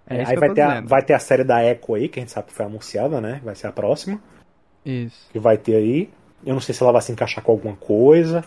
[0.09, 2.21] É isso aí vai ter, a, vai ter a série da Echo aí, que a
[2.21, 3.41] gente sabe que foi anunciada, né?
[3.43, 4.21] Vai ser a próxima.
[4.85, 5.29] Isso.
[5.33, 6.09] Que vai ter aí.
[6.45, 8.43] Eu não sei se ela vai se encaixar com alguma coisa.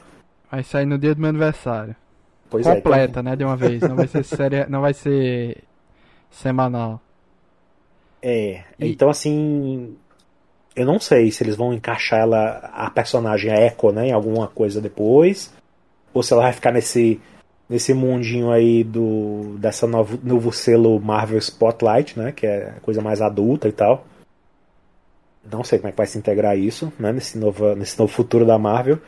[0.51, 1.95] Vai sair no dia do meu aniversário.
[2.49, 3.37] Pois é, Completa, né?
[3.37, 3.83] De uma vez.
[3.83, 5.63] Não vai ser série, não vai ser
[6.31, 7.01] semanal.
[8.23, 9.97] É, E- então assim,
[10.77, 14.47] eu não sei se eles vão encaixar ela, a personagem, a Echo, né, em alguma
[14.49, 15.53] coisa depois,
[16.13, 17.21] ou se ela vai ficar nesse
[17.69, 23.01] nesse mundinho aí do dessa novo, novo selo Marvel Spotlight, né, que é a coisa
[23.01, 24.05] mais adulta e tal.
[25.51, 28.45] Não sei como é que vai se integrar isso, né, nesse novo, nesse novo futuro
[28.45, 28.99] da Marvel.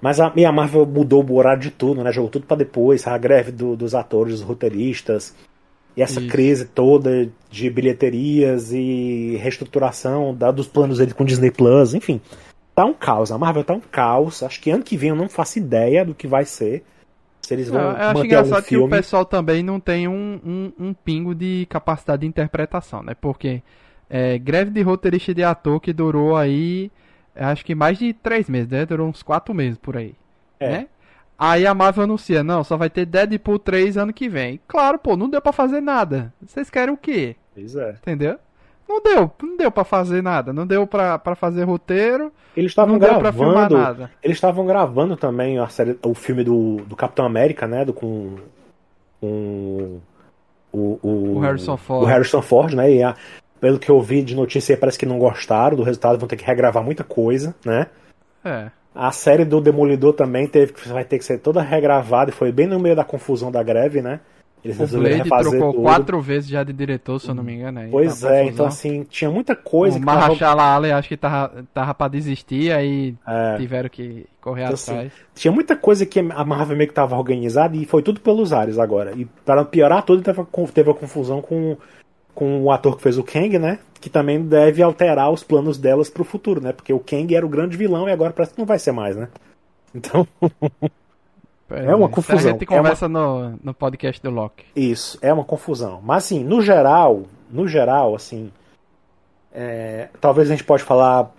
[0.00, 2.12] Mas a, e a Marvel mudou o horário de tudo, né?
[2.12, 5.34] Jogou tudo pra depois, a greve do- dos atores, dos roteiristas,
[5.96, 6.28] e essa Isso.
[6.28, 12.20] crise toda de bilheterias e reestruturação da, dos planos dele com Disney Plus, enfim.
[12.74, 13.32] tá um caos.
[13.32, 14.42] A Marvel tá um caos.
[14.42, 16.84] Acho que ano que vem eu não faço ideia do que vai ser.
[17.42, 20.92] Se eles vão Eu, acho engraçado que o pessoal também não tem um, um, um
[20.94, 23.14] pingo de capacidade de interpretação, né?
[23.18, 23.62] Porque
[24.10, 26.90] é, greve de roteirista e de ator que durou aí,
[27.34, 28.84] acho que mais de três meses, né?
[28.84, 30.14] Durou uns quatro meses por aí,
[30.60, 30.70] É.
[30.70, 30.86] né?
[31.38, 34.58] Aí a Marvel anuncia, não, só vai ter Deadpool 3 ano que vem.
[34.66, 36.32] Claro, pô, não deu pra fazer nada.
[36.44, 37.36] Vocês querem o quê?
[37.54, 37.90] Pois é.
[38.00, 38.38] Entendeu?
[38.88, 40.52] Não deu, não deu pra fazer nada.
[40.52, 43.76] Não deu pra, pra fazer roteiro, Eles estavam não deu pra filmar gravando.
[43.78, 44.10] nada.
[44.22, 47.84] Eles estavam gravando também a série, o filme do, do Capitão América, né?
[47.84, 48.36] Do, com,
[49.20, 50.00] com
[50.72, 52.02] o, o, O Harrison Ford.
[52.04, 52.90] o Harrison Ford, né?
[52.92, 53.14] E a-
[53.60, 56.44] pelo que eu vi de notícia, parece que não gostaram do resultado, vão ter que
[56.44, 57.86] regravar muita coisa, né?
[58.44, 58.70] É.
[58.96, 62.50] A série do Demolidor também teve que vai ter que ser toda regravada e foi
[62.50, 64.20] bem no meio da confusão da greve, né?
[64.64, 65.82] Eles O Blade trocou tudo.
[65.82, 67.78] quatro vezes já de diretor, se eu não me engano.
[67.78, 68.48] Aí Pois é, confusão.
[68.48, 70.20] então assim, tinha muita coisa o que tava...
[70.22, 73.56] Mahershala Ali acho que tava, tava pra desistir, aí É.
[73.58, 75.12] tiveram que correr Então, assim, atrás.
[75.36, 78.78] Tinha muita coisa que a Marvel meio que tava organizada e foi tudo pelos ares
[78.78, 79.12] agora.
[79.14, 80.42] E para piorar tudo, teve,
[80.72, 81.76] teve a confusão com,
[82.36, 83.80] com o ator que fez o Kang, né?
[84.00, 86.70] Que também deve alterar os planos delas pro futuro, né?
[86.72, 89.16] Porque o Kang era o grande vilão e agora parece que não vai ser mais,
[89.16, 89.26] né?
[89.94, 90.28] Então,
[91.70, 94.64] É uma isso confusão, A gente é uma- conversa no, no podcast do Loki.
[94.76, 96.00] isso, é uma confusão.
[96.04, 98.52] Mas assim, no geral, no geral, assim.
[99.52, 101.32] é, talvez a gente pode falar.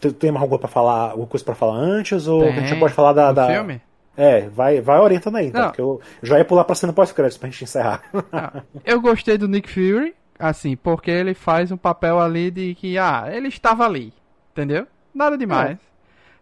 [0.00, 2.26] Tem tem mais alguma coisa pra falar, alguma coisa para falar antes?
[2.26, 2.78] Ou a gente Tem.
[2.78, 3.32] pode falar da.
[3.32, 3.80] Da- filme?
[4.16, 5.66] É, vai, vai orientando aí, Não.
[5.68, 8.02] porque eu já ia pular pra cena pós-créditos pra gente encerrar.
[8.32, 12.96] Ah, eu gostei do Nick Fury, assim, porque ele faz um papel ali de que,
[12.98, 14.12] ah, ele estava ali,
[14.52, 14.86] entendeu?
[15.14, 15.78] Nada demais.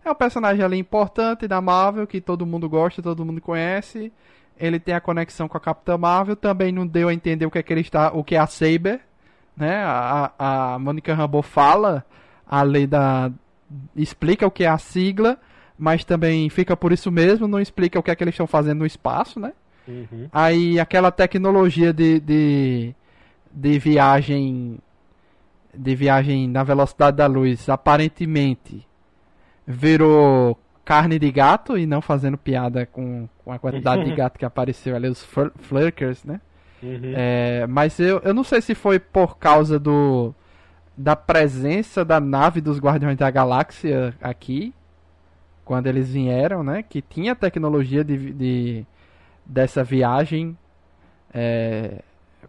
[0.05, 4.12] É um personagem ali importante da Marvel, que todo mundo gosta, todo mundo conhece.
[4.57, 7.59] Ele tem a conexão com a Capitã Marvel, também não deu a entender o que
[7.59, 9.01] é que ele está, o que é a Saber,
[9.57, 9.84] né?
[9.84, 12.05] A, a Monica Rambeau fala
[12.46, 13.30] a lei da
[13.94, 15.38] explica o que é a sigla,
[15.78, 18.78] mas também fica por isso mesmo, não explica o que é que eles estão fazendo
[18.78, 19.53] no espaço, né?
[20.32, 22.94] Aí aquela tecnologia de, de,
[23.61, 24.78] de viagem
[25.74, 28.86] de viagem na velocidade da luz aparentemente
[29.66, 34.44] virou carne de gato e não fazendo piada com, com a quantidade de gato que
[34.44, 36.40] apareceu ali, os flur- flurkers, né?
[37.16, 40.34] É, mas eu, eu não sei se foi por causa do
[40.96, 44.74] da presença da nave dos Guardiões da Galáxia aqui,
[45.64, 46.82] quando eles vieram, né?
[46.82, 48.86] Que tinha tecnologia de, de
[49.44, 50.56] dessa viagem.
[51.32, 52.02] é,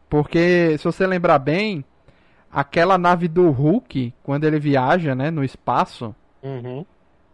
[0.09, 1.83] porque, se você lembrar bem,
[2.51, 6.85] aquela nave do Hulk, quando ele viaja né, no espaço, Uhum.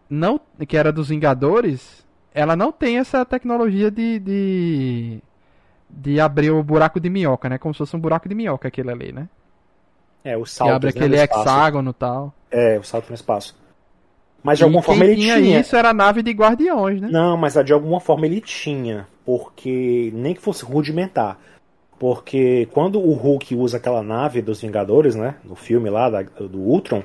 [0.09, 5.19] não que era dos Vingadores, ela não tem essa tecnologia de, de,
[5.89, 7.57] de abrir o buraco de minhoca, né?
[7.57, 9.30] Como se fosse um buraco de minhoca aquele ali, né?
[10.23, 12.34] É, os Que saltos, abre né, aquele hexágono e tal.
[12.51, 13.55] É, o salto no espaço.
[14.43, 15.59] Mas de E alguma forma ele tinha, tinha.
[15.59, 17.09] isso era a nave de Guardiões, né?
[17.09, 19.07] Não, mas de alguma forma ele tinha.
[19.26, 21.39] Porque nem que fosse rudimentar.
[22.00, 25.36] Porque quando o Hulk usa aquela nave dos Vingadores, né?
[25.43, 27.04] No filme lá da- do Ultron,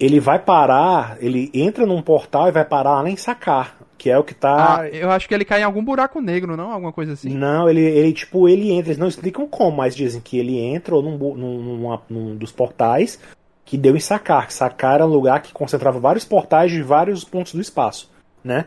[0.00, 4.16] ele vai parar, ele entra num portal e vai parar lá em Sakar, que é
[4.18, 4.80] o que tá.
[4.80, 6.70] Ah, eu acho que ele cai em algum buraco negro, não?
[6.72, 7.30] Alguma coisa assim.
[7.34, 10.94] Não, ele, ele, tipo, ele entra, eles não explicam como, mas dizem que ele entra
[10.94, 13.18] ou num, num, numa- num dos portais
[13.64, 14.50] que deu em Sakar.
[14.50, 18.10] Sakar era um lugar que concentrava vários portais de vários pontos do espaço,
[18.42, 18.66] né?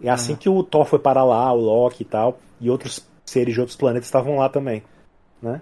[0.00, 3.54] E assim que o Thor foi para lá, o Loki e tal, e outros seres
[3.54, 4.82] de outros planetas estavam lá também,
[5.42, 5.60] né?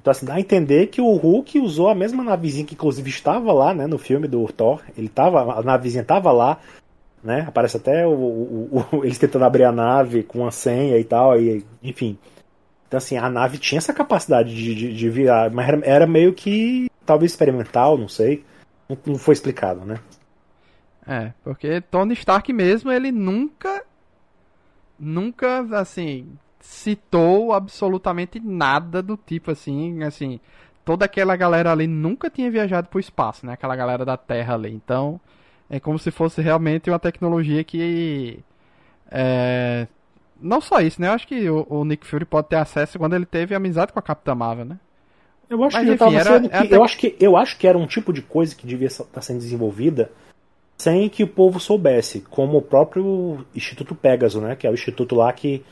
[0.00, 3.52] Então assim, dá a entender que o Hulk usou a mesma navezinha que inclusive estava
[3.52, 4.80] lá, né, no filme do Thor.
[4.96, 6.58] Ele tava, a navezinha estava lá,
[7.24, 7.44] né?
[7.48, 11.38] Aparece até o, o- o- eles tentando abrir a nave com a senha e tal,
[11.40, 12.16] e, enfim.
[12.86, 16.32] Então, assim, a nave tinha essa capacidade de, de, de virar, mas era, era meio
[16.32, 18.44] que, talvez experimental, não sei.
[18.88, 19.98] Não, não foi explicado, né?
[21.04, 23.82] É, porque Tony Stark mesmo, ele nunca,
[24.98, 26.28] nunca, assim,
[26.66, 30.40] citou absolutamente nada do tipo assim, assim,
[30.84, 33.52] toda aquela galera ali nunca tinha viajado pro espaço, né?
[33.52, 34.72] Aquela galera da Terra ali.
[34.72, 35.20] Então,
[35.70, 38.40] é como se fosse realmente uma tecnologia que
[39.10, 39.86] é,
[40.40, 41.08] não só isso, né?
[41.08, 43.98] Eu acho que o, o Nick Fury pode ter acesso quando ele teve amizade com
[43.98, 44.78] a Capitã Marvel, né?
[45.48, 46.48] Eu acho Mas, que já enfim, tava era- sendo.
[46.50, 48.88] que- até- eu, acho que, eu acho que era um tipo de coisa que devia
[48.88, 50.10] estar sendo desenvolvida
[50.76, 54.56] sem que o povo soubesse, como o próprio Instituto Pegasus, né?
[54.56, 55.64] Que é o instituto lá que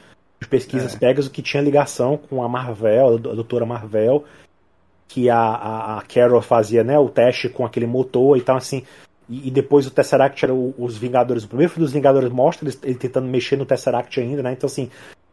[0.44, 0.98] de pesquisas É.
[0.98, 4.24] Pegasus que tinha ligação com a Marvel, a doutora Marvel,
[5.08, 6.98] que a, a, a Carol fazia, né?
[6.98, 8.82] O teste com aquele motor e tal, assim.
[9.28, 11.44] E, e depois o Tesseract era o- os Vingadores.
[11.44, 14.52] O primeiro filme dos Vingadores mostra ele, ele tentando mexer no Tesseract ainda, né?
[14.52, 14.90] Então, assim,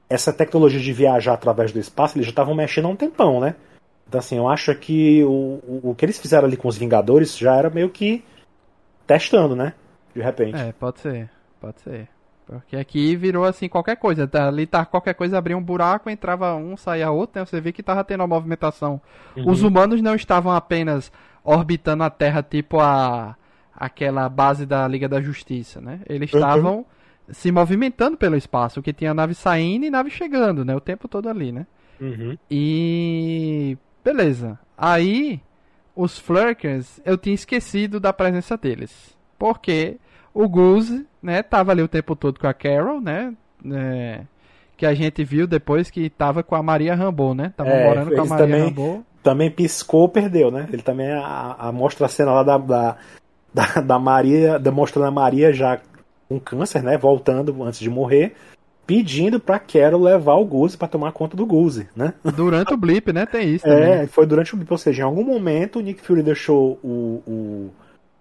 [0.09, 3.55] essa tecnologia de viajar através do espaço, eles já estavam mexendo há um tempão, né?
[4.07, 5.29] Então, assim, eu acho que o,
[5.65, 8.23] o, o que eles fizeram ali com os Vingadores já era meio que
[9.07, 9.73] testando, né?
[10.13, 10.57] De repente.
[10.57, 12.07] É, pode ser, pode ser.
[12.59, 14.27] Porque aqui virou assim qualquer coisa.
[14.27, 17.45] Tá, ali tá qualquer coisa, abria um buraco, entrava um, saía outro, né?
[17.45, 19.01] Você vê que tava tendo uma movimentação.
[19.35, 19.49] Uhum.
[19.49, 21.11] Os humanos não estavam apenas
[21.43, 23.35] orbitando a Terra tipo a
[23.73, 26.01] aquela base da Liga da Justiça, né?
[26.07, 26.39] Eles uhum.
[26.39, 26.85] estavam uhum.
[27.29, 30.75] se movimentando pelo espaço, que tinha nave saindo e nave chegando, né?
[30.75, 31.65] O tempo todo ali, né?
[31.99, 32.37] Uhum.
[32.49, 34.59] E beleza.
[34.77, 35.41] Aí
[35.95, 39.17] os Flurkers, eu tinha esquecido da presença deles.
[39.37, 39.97] Porque
[40.33, 43.33] o Goose, né, tava ali o tempo todo com a Carol, né?
[43.71, 44.21] É,
[44.75, 47.53] que a gente viu depois que tava com a Maria Rambo, né?
[47.55, 49.05] Tava é, morando com a Maria também, Rambo.
[49.21, 50.67] Também piscou, perdeu, né?
[50.71, 52.97] Ele também a, a mostra a cena lá da, da,
[53.53, 55.79] da, da Maria, demonstrando a Maria já
[56.27, 56.97] com câncer, né?
[56.97, 58.35] Voltando antes de morrer
[58.91, 62.13] pedindo pra Carol levar o Goose para tomar conta do Goose, né?
[62.35, 63.25] Durante o blip, né?
[63.25, 63.63] Tem isso.
[63.63, 63.89] Também.
[63.89, 67.23] É, foi durante o blip, ou seja, em algum momento o Nick Fury deixou o,
[67.25, 67.71] o,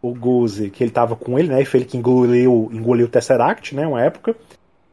[0.02, 1.62] o Goose, que ele tava com ele, né?
[1.62, 3.86] E foi ele que engoliu, engoliu o Tesseract, né?
[3.86, 4.34] Uma época.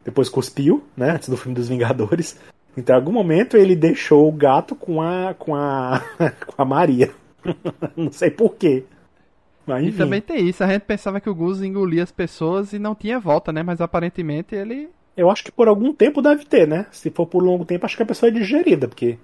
[0.04, 1.12] Depois cuspiu, né?
[1.12, 2.40] Antes do filme dos Vingadores.
[2.76, 6.02] Então, em algum momento ele deixou o gato com a com a
[6.46, 7.12] com a Maria.
[7.96, 8.84] não sei porquê.
[9.66, 12.80] Mas, e também tem isso, a gente pensava que o Goose engolia as pessoas e
[12.80, 13.64] não tinha volta, né?
[13.64, 16.86] Mas aparentemente ele eu acho que por algum tempo deve ter, né?
[16.92, 19.18] Se for por longo tempo, acho que a pessoa é digerida, porque.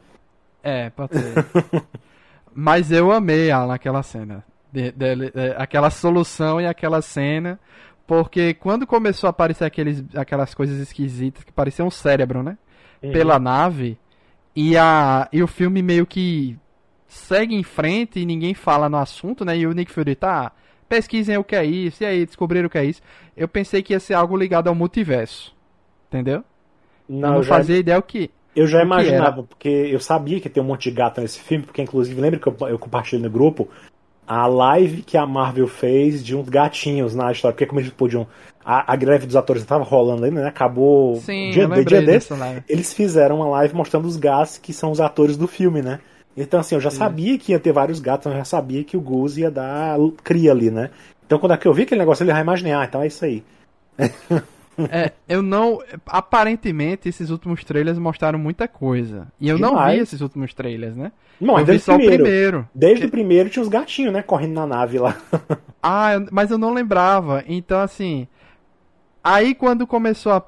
[0.63, 1.45] É, pode ser.
[2.51, 4.43] Mas eu amei ela naquela cena.
[4.74, 7.59] De, de, de, aquela solução e aquela cena.
[8.07, 12.57] Porque quando começou a aparecer aqueles, aquelas coisas esquisitas que pareciam um cérebro, né?
[13.01, 13.11] Uhum.
[13.11, 13.97] Pela nave.
[14.55, 16.57] E, a, e o filme meio que
[17.07, 19.57] segue em frente e ninguém fala no assunto, né?
[19.57, 20.51] E o Nick Fury tá.
[20.89, 23.01] Pesquisem o que é isso, e aí descobriram o que é isso.
[23.38, 25.55] Eu pensei que ia ser algo ligado ao multiverso.
[26.07, 26.43] Entendeu?
[27.07, 28.30] Não, eu não já, fazia ideia o que.
[28.55, 31.82] Eu já imaginava, porque eu sabia que tem um monte de gato nesse filme, porque
[31.82, 33.69] inclusive lembra que eu, eu compartilhei no grupo
[34.28, 38.28] a live que a Marvel fez de uns gatinhos na história, porque como eles podiam.
[38.65, 40.47] A, a greve dos atores estava rolando ainda, né?
[40.47, 42.30] Acabou Sim, dia, eu dia desse.
[42.69, 45.99] Eles fizeram uma live mostrando os gatos que são os atores do filme, né?
[46.36, 46.97] Então, assim, eu já Sim.
[46.97, 50.51] sabia que ia ter vários gatos, eu já sabia que o Goose ia dar cria
[50.51, 50.89] ali, né?
[51.26, 53.43] Então, quando eu vi aquele negócio, ele já imaginei, ah, então é isso aí.
[54.89, 55.80] É, eu não.
[56.05, 59.28] Aparentemente, esses últimos trailers mostraram muita coisa.
[59.39, 59.74] E eu Demais.
[59.74, 61.11] não vi esses últimos trailers, né?
[61.39, 62.24] Não, eu vi só primeiro.
[62.24, 62.69] o primeiro.
[62.74, 64.21] Desde o primeiro tinha os gatinhos, né?
[64.21, 65.17] Correndo na nave lá.
[65.82, 67.43] ah, mas eu não lembrava.
[67.47, 68.28] Então, assim.
[69.24, 70.43] Aí quando começou a.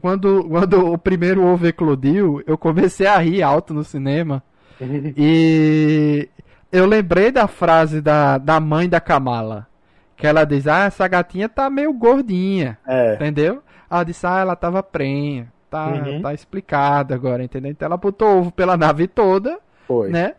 [0.00, 4.42] Quando, quando o primeiro ovo eclodiu, eu comecei a rir alto no cinema.
[5.16, 6.28] e
[6.72, 9.68] eu lembrei da frase da, da mãe da Kamala.
[10.16, 12.78] Que ela diz, ah, essa gatinha tá meio gordinha.
[12.86, 13.14] É.
[13.14, 13.62] Entendeu?
[13.90, 15.52] Ela disse, ah, ela tava prenha.
[15.70, 16.22] Tá, uhum.
[16.22, 17.72] tá explicado agora, entendeu?
[17.72, 19.58] Então ela botou ovo pela nave toda.
[19.88, 20.08] Foi.
[20.08, 20.34] Né?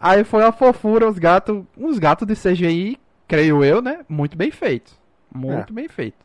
[0.00, 1.62] Aí foi a fofura, os gatos.
[1.76, 4.00] Uns gatos de CGI, creio eu, né?
[4.08, 4.98] Muito bem feitos.
[5.34, 5.74] Muito é.
[5.74, 6.16] bem feito.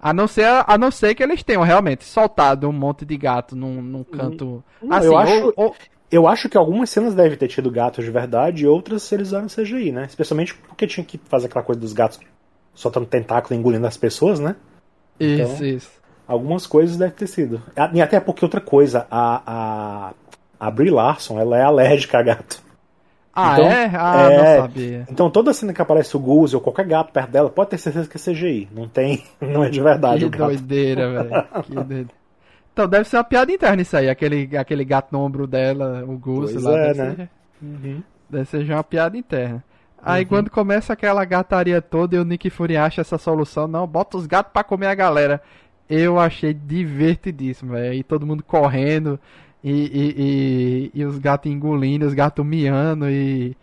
[0.00, 3.54] A não, ser, a não ser que eles tenham realmente soltado um monte de gato
[3.54, 4.64] num, num canto.
[4.82, 5.76] Não, assim, eu, acho, ou...
[6.10, 9.46] eu acho que algumas cenas devem ter tido gatos de verdade e outras eles usaram
[9.46, 10.06] CGI, né?
[10.06, 12.18] Especialmente porque tinha que fazer aquela coisa dos gatos
[12.74, 14.56] soltando tentáculo engolindo as pessoas, né?
[15.18, 15.90] Isso, então, isso.
[16.26, 17.62] Algumas coisas deve ter sido.
[17.92, 20.12] E até porque outra coisa, a, a,
[20.58, 22.62] a Brie Larson, ela é alérgica a gato.
[23.34, 23.90] Ah, então, é?
[23.94, 25.06] Ah, é, não sabia.
[25.10, 28.08] Então toda cena que aparece o Goose ou qualquer gato perto dela, pode ter certeza
[28.08, 28.68] que é CGI.
[28.72, 30.28] Não tem, não é de verdade.
[30.28, 31.62] Que doideira, velho.
[31.62, 32.08] Que doideira.
[32.72, 36.16] Então deve ser uma piada interna isso aí, aquele, aquele gato no ombro dela, o
[36.16, 36.78] Goose pois lá.
[36.78, 37.14] É, deve né?
[37.16, 37.30] Ser,
[37.62, 38.02] uhum.
[38.28, 39.64] Deve ser já uma piada interna.
[40.02, 40.28] Aí uhum.
[40.28, 44.26] quando começa aquela gataria toda e o Nick Fury acha essa solução, não, bota os
[44.26, 45.42] gatos para comer a galera.
[45.88, 47.94] Eu achei divertidíssimo, velho.
[47.94, 49.18] E todo mundo correndo
[49.62, 53.56] e, e, e, e os gatos engolindo, os gatos miando e,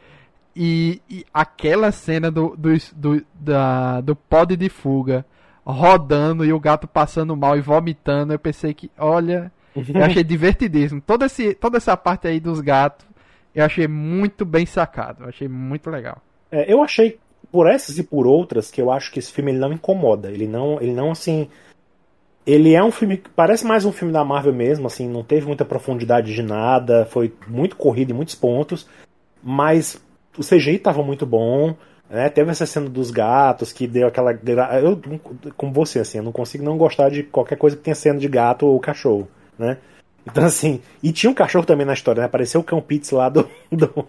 [0.56, 5.26] e, e, aquela cena do, do, do, da, do pod de fuga
[5.66, 8.34] rodando e o gato passando mal e vomitando.
[8.34, 11.02] Eu pensei que, olha, eu achei divertidíssimo.
[11.02, 13.08] Toda, esse, toda essa parte aí dos gatos
[13.58, 15.24] eu achei muito bem sacado.
[15.24, 16.22] Eu achei muito legal.
[16.51, 17.20] É, eu achei,
[17.51, 20.30] por essas e por outras, que eu acho que esse filme ele não incomoda.
[20.30, 21.49] Ele não, ele não assim.
[22.45, 25.45] Ele é um filme que parece mais um filme da Marvel mesmo, assim, não teve
[25.45, 28.88] muita profundidade de nada, foi muito corrido em muitos pontos,
[29.43, 30.01] mas
[30.38, 31.76] o CGI estava muito bom,
[32.10, 32.30] né?
[32.30, 34.32] Teve essa cena dos gatos que deu aquela.
[34.82, 35.01] Eu,
[35.58, 38.30] como você, assim, eu não consigo não gostar de qualquer coisa que tenha cena de
[38.30, 39.28] gato ou cachorro,
[39.60, 39.78] né?
[40.30, 42.25] Então, assim, e tinha um cachorro também na história, né?
[42.25, 44.07] Apareceu o Cão Pitts lá do, do,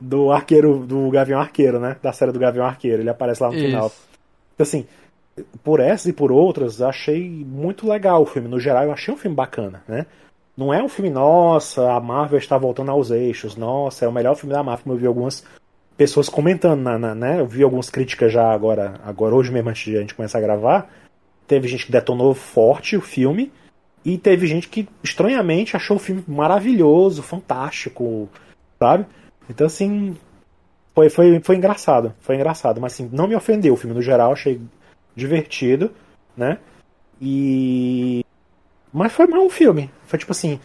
[0.00, 1.96] do arqueiro, do Gavião Arqueiro, né?
[2.02, 3.02] Da série do Gavião Arqueiro.
[3.02, 3.64] Ele aparece lá no Isso.
[3.64, 3.92] final.
[4.54, 4.86] Então, assim,
[5.64, 8.48] por essas e por outras, achei muito legal o filme.
[8.48, 10.06] No geral, eu achei um filme bacana, né?
[10.56, 14.36] Não é um filme, nossa, a Marvel está voltando aos eixos, nossa, é o melhor
[14.36, 15.42] filme da Marvel, como eu vi algumas
[15.96, 17.40] pessoas comentando, na, na, né?
[17.40, 20.42] Eu vi algumas críticas já agora, agora hoje mesmo antes de a gente começar a
[20.42, 20.90] gravar.
[21.46, 23.50] Teve gente que detonou forte o filme.
[24.04, 28.28] E teve gente que, estranhamente, achou o filme maravilhoso, fantástico,
[28.78, 29.06] sabe?
[29.48, 30.16] Então, assim,
[30.94, 32.14] foi, foi, foi engraçado.
[32.20, 34.60] Foi engraçado, mas assim, não me ofendeu o filme no geral, achei
[35.14, 35.92] divertido,
[36.36, 36.58] né?
[37.20, 38.24] E.
[38.92, 39.90] Mas foi mal um filme.
[40.06, 40.58] Foi tipo assim,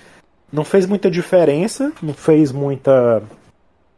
[0.51, 3.21] não fez muita diferença, não fez muita.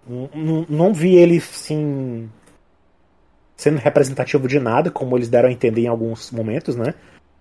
[0.07, 2.29] Não, não vi ele, sim.
[3.55, 6.93] sendo representativo de nada, como eles deram a entender em alguns momentos, né?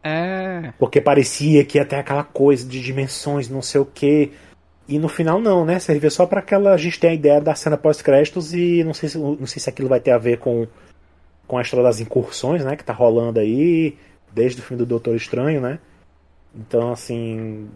[0.07, 0.73] É.
[0.79, 4.31] Porque parecia que ia ter aquela coisa de dimensões, não sei o que.
[4.87, 5.81] E no final não, né?
[5.81, 6.73] Serviu só para aquela.
[6.73, 9.69] A gente ter a ideia da cena pós-créditos e não sei, se, não sei se
[9.69, 10.69] aquilo vai ter a ver com,
[11.49, 12.77] com a história das incursões, né?
[12.77, 13.97] Que tá rolando aí
[14.33, 15.81] desde o fim do Doutor Estranho, né?
[16.55, 17.69] Então, assim.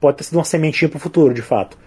[0.00, 1.78] Pode ter sido uma sementinha pro futuro, de fato.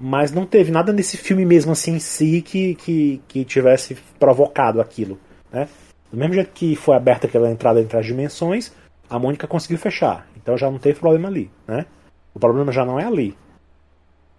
[0.00, 4.80] Mas não teve nada nesse filme mesmo assim em si que, que, que tivesse provocado
[4.80, 5.18] aquilo,
[5.52, 5.68] né?
[6.10, 8.72] Do mesmo jeito que foi aberta aquela entrada entre as dimensões,
[9.08, 10.26] a Mônica conseguiu fechar.
[10.36, 11.86] Então já não teve problema ali, né?
[12.34, 13.36] O problema já não é ali.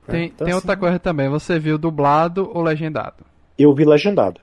[0.07, 1.29] Tem, então, tem assim, outra coisa também.
[1.29, 3.25] Você viu dublado ou legendado?
[3.57, 4.41] Eu vi legendado.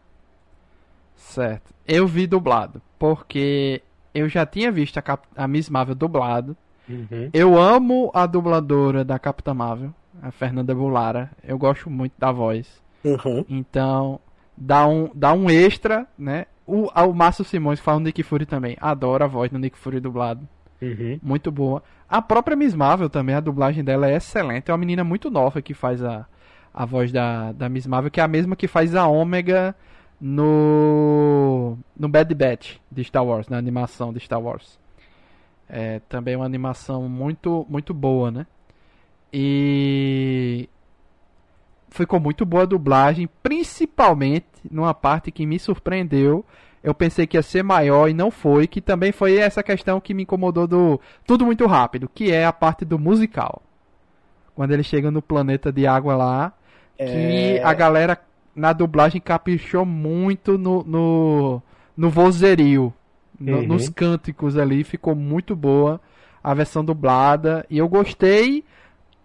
[1.17, 1.75] Certo.
[1.87, 2.81] Eu vi dublado.
[2.99, 3.83] Porque
[4.15, 6.57] eu já tinha visto a, Cap a Miss Marvel dublado.
[6.89, 7.31] Uhum.
[7.33, 11.31] Eu amo a dubladora da Capitã Marvel, a Fernanda Bulara.
[11.43, 12.81] Eu gosto muito da voz.
[13.05, 13.45] Uhum.
[13.49, 14.21] Então,
[14.57, 16.47] dá um, dá um extra, né?
[16.67, 18.77] O, o Márcio Simões fala no Nick Fury também.
[18.81, 20.47] Adoro a voz do Nick Fury dublado.
[20.83, 21.19] Uhum.
[21.23, 21.83] Muito boa.
[22.09, 24.71] A própria Miss Marvel também, a dublagem dela é excelente.
[24.71, 26.27] É uma menina muito nova que faz a,
[26.75, 29.75] a voz da, da Miss Marvel, que é a mesma que faz a Ômega
[30.21, 34.79] no, no Bad Batch de Star Wars, na animação de Star Wars.
[35.69, 38.47] É também uma animação muito, muito boa, né?
[39.33, 40.69] E
[41.91, 46.45] ficou muito boa a dublagem, principalmente numa parte que me surpreendeu.
[46.83, 50.15] Eu pensei que ia ser maior e não foi, que também foi essa questão que
[50.15, 53.63] me incomodou do tudo muito rápido, que é a parte do musical.
[54.55, 56.53] Quando eles chegam no planeta de água lá,
[56.99, 57.05] é...
[57.05, 58.21] que a galera
[58.55, 61.63] na dublagem caprichou muito no, no,
[61.97, 62.93] no vozerio,
[63.39, 63.67] no, uhum.
[63.67, 66.01] nos cânticos ali, ficou muito boa
[66.43, 68.65] a versão dublada e eu gostei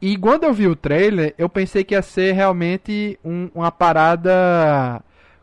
[0.01, 4.99] e quando eu vi o trailer, eu pensei que ia ser realmente um, uma parada.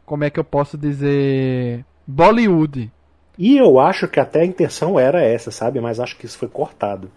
[0.08, 1.84] Como é que eu posso dizer?
[2.06, 2.90] Bollywood.
[3.36, 5.80] E eu acho que até a intenção era essa, sabe?
[5.80, 7.10] Mas acho que isso foi cortado.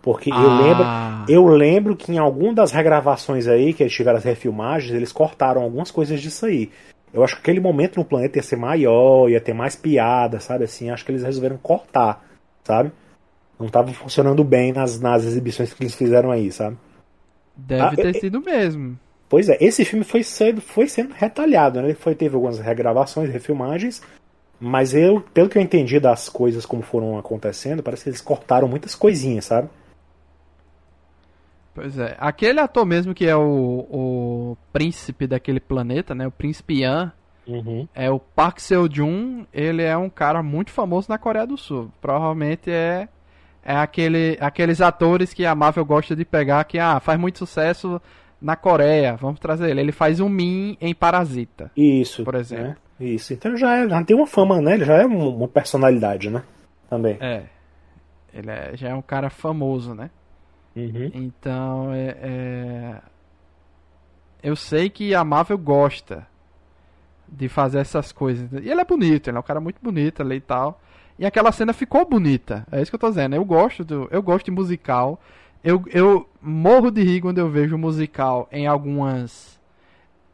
[0.00, 0.40] Porque ah.
[0.40, 0.84] eu lembro,
[1.28, 5.62] eu lembro que em alguma das regravações aí, que eles tiveram as refilmagens, eles cortaram
[5.62, 6.70] algumas coisas disso aí.
[7.12, 10.64] Eu acho que aquele momento no planeta ia ser maior, ia ter mais piada, sabe?
[10.64, 12.24] Assim, acho que eles resolveram cortar,
[12.62, 12.92] sabe?
[13.58, 16.76] não estava funcionando bem nas, nas exibições que eles fizeram aí, sabe?
[17.56, 18.98] Deve ah, ter é, sido mesmo.
[19.28, 21.88] Pois é, esse filme foi sendo, foi sendo retalhado, né?
[21.88, 24.02] Ele foi, teve algumas regravações, refilmagens,
[24.58, 28.66] mas eu, pelo que eu entendi das coisas como foram acontecendo, parece que eles cortaram
[28.66, 29.68] muitas coisinhas, sabe?
[31.74, 36.26] Pois é, aquele ator mesmo que é o, o príncipe daquele planeta, né?
[36.26, 37.12] O príncipe Yan,
[37.46, 37.86] uhum.
[37.94, 41.92] é o Park Seo-joon, ele é um cara muito famoso na Coreia do Sul.
[42.00, 43.08] Provavelmente é
[43.62, 48.00] é aquele, aqueles atores que a Marvel gosta de pegar que ah, faz muito sucesso
[48.40, 49.16] na Coreia.
[49.16, 49.80] Vamos trazer ele.
[49.80, 51.70] Ele faz um Min em Parasita.
[51.76, 52.24] Isso.
[52.24, 52.76] Por exemplo.
[53.00, 53.32] É, isso.
[53.32, 54.74] Então já, é, já tem uma fama, né?
[54.74, 56.42] Ele já é uma personalidade, né?
[56.88, 57.16] Também.
[57.20, 57.44] É.
[58.32, 60.10] Ele é, já é um cara famoso, né?
[60.76, 61.10] Uhum.
[61.12, 62.96] Então, é, é,
[64.42, 66.26] eu sei que a Marvel gosta
[67.26, 68.50] de fazer essas coisas.
[68.52, 70.80] E ele é bonito, ele é um cara muito bonito ali e tal.
[71.18, 72.64] E aquela cena ficou bonita.
[72.70, 73.34] É isso que eu tô dizendo.
[73.34, 75.20] Eu gosto do, eu gosto de musical.
[75.62, 79.58] Eu, eu morro de rir quando eu vejo musical em algumas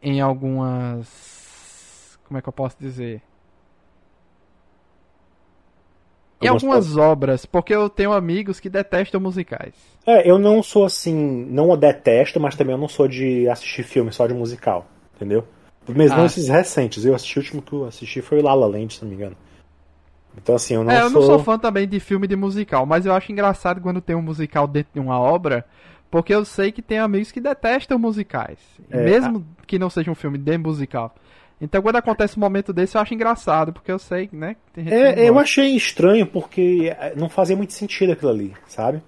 [0.03, 3.23] em algumas como é que eu posso dizer?
[6.43, 9.73] Em algumas obras, porque eu tenho amigos que detestam musicais.
[10.07, 13.83] É, eu não sou assim, não o detesto, mas também eu não sou de assistir
[13.83, 15.45] filme só de musical, entendeu?
[15.89, 18.67] Mesmo ah, esses recentes, eu assisti o último que eu assisti foi o La La
[18.67, 19.37] Land, se não me engano.
[20.37, 21.05] Então, assim, eu não é, sou...
[21.05, 24.17] eu não sou fã também de filme de musical, mas eu acho engraçado quando tem
[24.17, 25.65] um musical dentro de uma obra,
[26.11, 28.59] porque eu sei que tem amigos que detestam musicais,
[28.91, 29.67] é, mesmo a...
[29.67, 31.15] que não seja um filme de musical.
[31.61, 34.57] Então, quando acontece um momento desse, eu acho engraçado, porque eu sei, né?
[34.77, 39.01] é, eu achei estranho, porque é, não fazia muito sentido aquilo ali, sabe?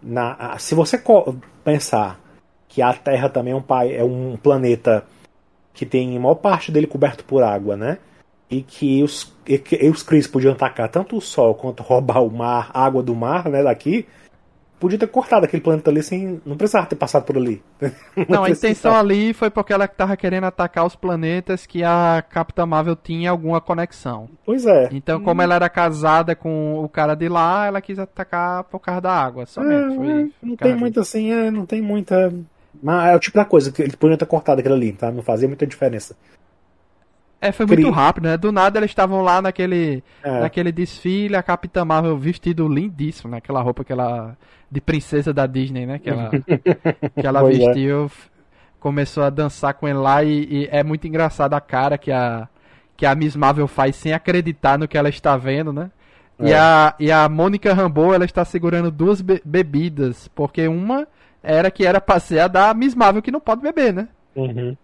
[0.00, 1.02] Na, se você
[1.62, 2.18] pensar
[2.68, 5.04] que a Terra também é um, é um planeta
[5.74, 7.98] que tem a maior parte dele coberto por água, né?
[8.50, 12.30] E que os, e que os Cris podiam atacar tanto o Sol quanto roubar o
[12.30, 14.06] mar, a água do mar, né, daqui,
[14.80, 16.40] podia ter cortado aquele planeta ali sem.
[16.44, 17.62] Não precisava ter passado por ali.
[18.16, 22.24] Não, não a intenção ali foi porque ela tava querendo atacar os planetas que a
[22.28, 24.28] Capitã Marvel tinha alguma conexão.
[24.44, 24.88] Pois é.
[24.92, 25.44] Então, como hum.
[25.44, 29.46] ela era casada com o cara de lá, ela quis atacar por causa da água.
[29.46, 29.92] Somente.
[29.92, 32.32] É, foi, não tem muito assim, é, não tem muita.
[32.82, 35.10] Mas é o tipo da coisa que ele podia ter cortado aquilo ali, tá?
[35.10, 36.16] Não fazia muita diferença.
[37.40, 38.36] É, foi muito rápido, né?
[38.36, 40.40] Do nada eles estavam lá naquele, é.
[40.40, 43.38] naquele desfile, a Capitã Marvel vestido lindíssimo, né?
[43.38, 44.36] Aquela roupa que ela.
[44.70, 45.98] de princesa da Disney, né?
[45.98, 46.30] Que ela,
[47.18, 47.44] que ela é.
[47.44, 48.06] vestiu.
[48.06, 48.10] É.
[48.78, 52.48] Começou a dançar com ele lá e, e, é muito engraçado a cara que a,
[52.96, 55.90] que a Miss Marvel faz sem acreditar no que ela está vendo, né?
[56.38, 56.48] É.
[56.48, 61.06] E, a, e a Mônica Rambeau, ela está segurando duas be bebidas, porque uma
[61.42, 64.08] era que era passear da Miss Marvel que não pode beber, né?
[64.36, 64.76] Uhum.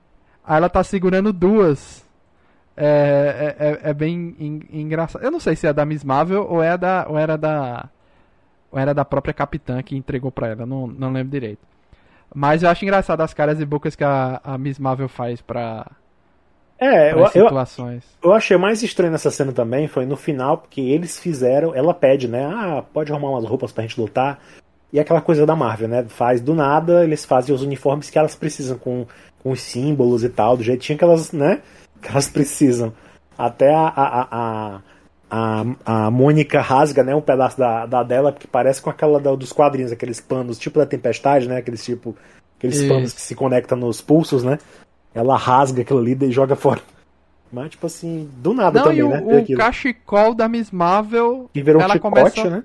[0.45, 2.06] Aí ela tá segurando duas.
[2.77, 4.37] É, é, é, é bem
[4.71, 5.25] engraçado.
[5.25, 7.89] Eu não sei se é da Miss Marvel ou, é da, ou era da.
[8.71, 11.61] Ou era da própria capitã que entregou pra ela, não, não lembro direito.
[12.35, 15.91] Mas eu acho engraçado as caras e bocas que a, a Miss Marvel faz pra.
[16.79, 18.05] É, eu, situações.
[18.23, 21.75] Eu, eu achei mais estranho nessa cena também, foi no final, porque eles fizeram.
[21.75, 22.45] Ela pede, né?
[22.45, 24.39] Ah, pode arrumar umas roupas pra gente lutar.
[24.93, 26.05] E aquela coisa da Marvel, né?
[26.09, 29.07] Faz do nada, eles fazem os uniformes que elas precisam, com,
[29.43, 31.63] com os símbolos e tal, do jeitinho que elas, né?
[32.01, 32.93] Que elas precisam.
[33.37, 34.81] Até a, a, a,
[35.31, 39.35] a, a Mônica rasga né, um pedaço da, da dela, que parece com aquela da,
[39.35, 41.59] dos quadrinhos, aqueles panos, tipo da tempestade, né?
[41.59, 42.17] Aqueles tipo.
[42.59, 42.89] Aqueles Isso.
[42.89, 44.59] panos que se conectam nos pulsos, né?
[45.15, 46.81] Ela rasga aquilo ali e joga fora.
[47.53, 49.23] Mas, tipo assim, do nada Não, também, o, né?
[49.23, 51.51] O cachecol da Miss Marvel.
[51.53, 52.51] Que virou ela um chicote, começa...
[52.51, 52.65] né?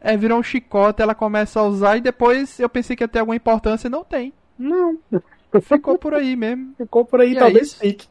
[0.00, 3.18] É, virou um chicote, ela começa a usar e depois eu pensei que ia ter
[3.18, 4.32] alguma importância e não tem.
[4.58, 4.98] Não.
[5.62, 6.74] Ficou por aí mesmo.
[6.76, 8.08] Ficou por aí, e é talvez é fique.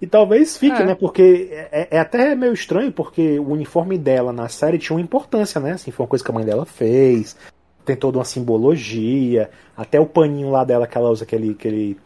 [0.00, 0.84] E talvez fique, é.
[0.84, 0.94] né?
[0.94, 5.60] Porque é, é, até meio estranho, porque o uniforme dela na série tinha uma importância,
[5.60, 5.72] né?
[5.72, 7.36] Assim, foi uma coisa que a mãe dela fez.
[7.84, 9.50] Tem toda uma simbologia.
[9.76, 11.50] Até o paninho lá dela que ela usa aquele.
[11.50, 11.98] aquele.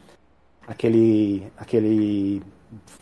[0.66, 1.42] aquele.
[1.58, 2.42] aquele.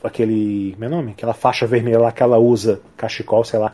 [0.03, 0.77] aquele.
[0.77, 1.13] Meu nome?
[1.13, 3.73] Aquela faixa vermelha lá que ela usa, cachecol, sei lá.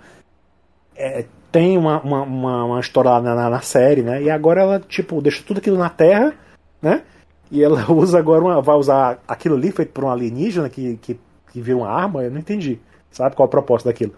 [0.95, 4.23] É, tem uma, uma, uma, uma história lá na, na, série, né?
[4.23, 6.35] E agora ela, tipo, deixa tudo aquilo na terra,
[6.83, 7.03] né?
[7.51, 8.61] E ela usa agora uma.
[8.61, 11.19] Vai usar aquilo ali feito por um alienígena que, que,
[11.53, 12.79] que vira uma arma, eu não entendi.
[13.11, 14.13] Sabe qual o propósito daquilo?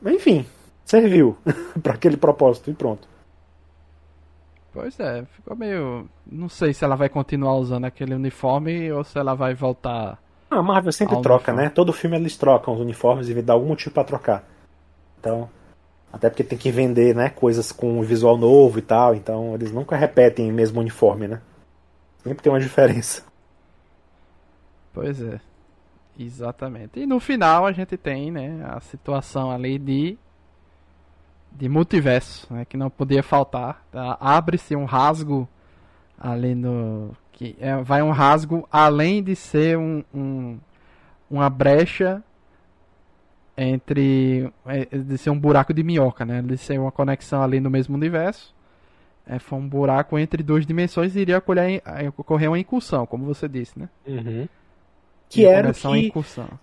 [0.00, 0.46] Mas enfim,
[0.84, 1.36] serviu
[1.82, 3.08] para aquele propósito e pronto.
[4.72, 6.06] Pois é, ficou meio.
[6.30, 10.18] Não sei se ela vai continuar usando aquele uniforme ou se ela vai voltar.
[10.50, 11.62] Ah, a Marvel sempre troca, uniforme.
[11.62, 11.70] né?
[11.70, 14.44] Todo filme eles trocam os uniformes e dá algum motivo para trocar.
[15.18, 15.48] Então.
[16.12, 17.28] Até porque tem que vender, né?
[17.30, 19.14] Coisas com visual novo e tal.
[19.14, 21.40] Então eles nunca repetem o mesmo uniforme, né?
[22.26, 23.22] Sempre tem uma diferença.
[24.92, 25.40] Pois é.
[26.18, 26.98] Exatamente.
[26.98, 30.18] E no final a gente tem, né, a situação ali de
[31.52, 33.82] de multiverso, né, que não podia faltar.
[33.92, 34.18] Tá?
[34.20, 35.48] Abre-se um rasgo
[36.18, 40.58] ali no que é, vai um rasgo além de ser um, um
[41.30, 42.24] uma brecha
[43.56, 47.70] entre é, de ser um buraco de minhoca, né, de ser uma conexão ali no
[47.70, 48.55] mesmo universo
[49.26, 51.82] é, foi um buraco entre duas dimensões e iria ocorrer,
[52.16, 53.88] ocorrer uma incursão, como você disse, né?
[54.06, 54.48] Uhum.
[55.28, 56.12] Que era o que,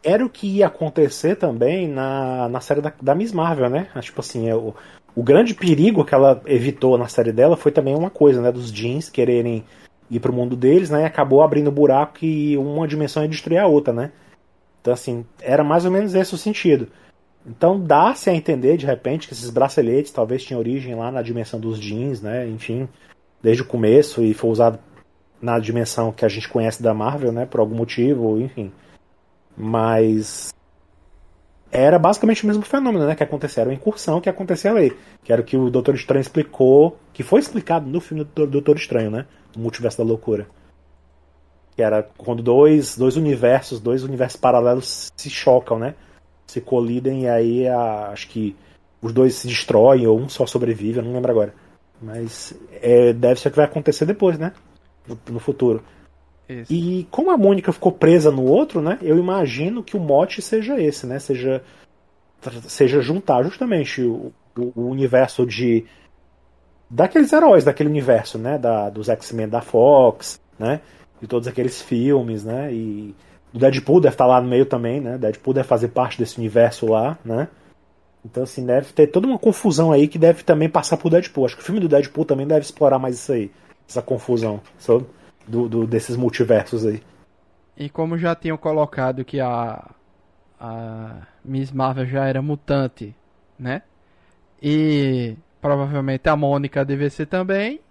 [0.02, 3.90] era o que ia acontecer também na, na série da, da Miss Marvel, né?
[4.00, 4.74] Tipo assim, é, o,
[5.14, 8.54] o grande perigo que ela evitou na série dela foi também uma coisa, né?
[8.54, 9.66] Dos jeans quererem
[10.10, 11.02] ir pro mundo deles, né?
[11.02, 14.12] E acabou abrindo um buraco e uma dimensão ia destruir a outra, né?
[14.82, 16.88] Então, assim, era mais ou menos esse o sentido.
[17.46, 21.60] Então dá-se a entender de repente que esses braceletes talvez tinham origem lá na dimensão
[21.60, 22.48] dos jeans, né?
[22.48, 22.88] Enfim,
[23.42, 24.80] desde o começo e foi usado
[25.42, 27.46] na dimensão que a gente conhece da Marvel, né?
[27.46, 28.72] Por algum motivo, enfim.
[29.58, 30.54] Mas
[31.70, 33.16] era basicamente o mesmo fenômeno, né?
[33.16, 34.96] Que aconteceu, era uma incursão que aconteceu aí.
[35.24, 38.78] Que era o que o Doutor Estranho explicou, que foi explicado no filme do Doutor
[38.78, 39.26] Estranho, né?
[39.56, 40.48] O Multiverso da Loucura.
[41.76, 45.96] Que era quando dois, dois universos, dois universos paralelos se chocam, né?
[46.48, 48.56] Se colidem e aí a, acho que
[49.02, 51.54] os dois se destroem ou um só sobrevive, eu não lembro agora.
[52.02, 54.54] Mas é, deve ser o que vai acontecer depois, né?
[55.08, 55.84] No, no futuro.
[56.48, 56.72] Isso.
[56.72, 58.98] E como a Mônica ficou presa no outro, né?
[59.02, 61.20] Eu imagino que o mote seja esse, né?
[61.20, 61.64] Seja,
[62.68, 65.86] seja juntar justamente o, o universo de
[66.90, 68.58] daqueles heróis daquele universo, né?
[68.58, 70.82] Da, dos X-Men da Fox, né?
[71.22, 72.74] De todos aqueles filmes, né?
[72.74, 73.16] E
[73.54, 75.18] o Deadpool deve estar lá no meio também, né?
[75.18, 77.48] Deadpool deve fazer parte desse universo lá, né?
[78.26, 81.46] Então, assim, deve ter toda uma confusão aí que deve também passar por Deadpool.
[81.46, 83.52] Acho que o filme do Deadpool também deve explorar mais isso aí,
[83.88, 85.06] essa confusão sabe?
[85.48, 87.04] Do, do, desses multiversos aí.
[87.78, 89.92] E como já tinham colocado que a,
[90.60, 93.14] a Miss Marvel já era mutante,
[93.60, 93.82] né?
[94.62, 97.82] E provavelmente a Mônica deve ser também,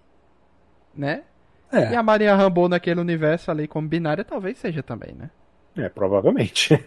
[0.95, 1.23] né?
[1.71, 5.29] É, E a Maria Rambo naquele universo ali como binária talvez seja também, né?
[5.77, 6.79] É provavelmente.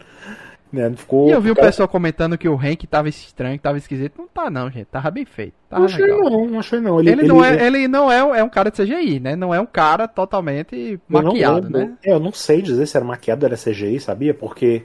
[0.72, 1.28] né, ficou.
[1.28, 4.18] E eu vi o cara- pessoal comentando que o Hank tava estranho, que tava esquisito.
[4.18, 4.86] Não tá não, gente.
[4.86, 5.54] Tava bem feito.
[5.68, 6.30] Tava Não achei legal.
[6.30, 7.00] não, não achei não.
[7.00, 9.34] Ele, não é, ele não é, é um cara de CGI, né?
[9.36, 11.78] Não é um cara totalmente Eu não maquiado, lembro.
[11.78, 11.96] né?
[12.04, 14.32] É, eu não sei dizer se era maquiado ou era CGI, sabia?
[14.32, 14.84] Porque,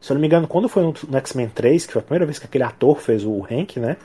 [0.00, 2.24] se eu não me engano, quando foi no, no X-Men 3, que foi a primeira
[2.26, 3.96] vez que aquele ator fez o Hank, né?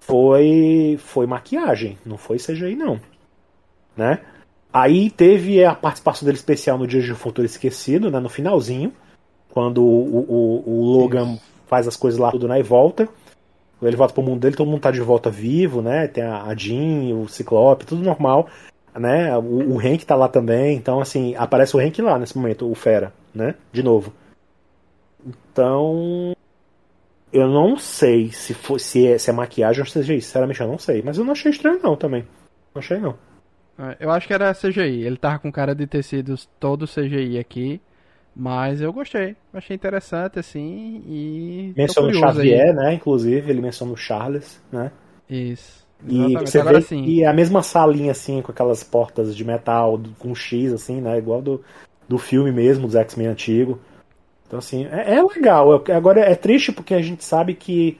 [0.00, 2.98] Foi, foi maquiagem, não foi CGI, não.
[3.96, 4.18] Né?
[4.72, 8.20] Aí teve a participação dele especial no Dia de um Futuro Esquecido, né?
[8.20, 8.92] No finalzinho,
[9.50, 11.42] quando o, o, o Logan Isso.
[11.66, 12.60] faz as coisas lá tudo, né?
[12.60, 13.08] E volta.
[13.80, 16.08] Ele volta pro mundo dele, todo mundo tá de volta vivo, né?
[16.08, 18.48] Tem a Jean, o Ciclope, tudo normal
[18.98, 19.36] né?
[19.38, 22.74] O, o Hank tá lá também, então assim, aparece o Hank lá nesse momento, o
[22.74, 23.54] Fera, né?
[23.72, 24.12] De novo.
[25.24, 26.34] Então,
[27.32, 30.78] eu não sei se for, se é, se é maquiagem ou CGI, sinceramente eu não
[30.78, 32.22] sei, mas eu não achei estranho não também.
[32.74, 33.16] Não achei não.
[33.78, 35.02] É, Eu acho que era CGI.
[35.04, 37.80] Ele tava com cara de tecidos todo CGI aqui.
[38.34, 39.34] Mas eu gostei.
[39.52, 41.02] Achei interessante, assim.
[41.06, 41.72] E.
[41.74, 42.50] tô Menciona o curioso aí.
[42.50, 42.94] Xavier, né?
[42.94, 44.92] Inclusive, ele menciona o Charles, né?
[45.28, 45.86] Isso.
[46.06, 46.50] E Exatamente.
[46.50, 47.22] você Agora vê sim.
[47.22, 51.18] é a mesma salinha assim, com aquelas portas de metal com X, assim, né?
[51.18, 51.64] Igual do,
[52.08, 53.80] do filme mesmo, dos X-Men antigo.
[54.46, 55.84] Então, assim, é, é legal.
[55.94, 57.98] Agora é triste porque a gente sabe que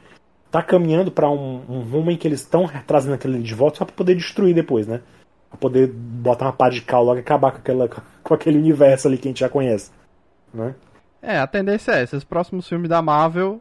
[0.51, 3.85] tá caminhando pra um, um rumo em que eles estão trazendo aquele de volta só
[3.85, 5.03] pra poder destruir depois, né?
[5.49, 7.88] Pra poder botar uma pá de cal logo e acabar com, aquela,
[8.22, 9.90] com aquele universo ali que a gente já conhece.
[10.53, 10.74] Né?
[11.22, 12.16] É, a tendência é essa.
[12.16, 13.61] Os próximos filmes da Marvel,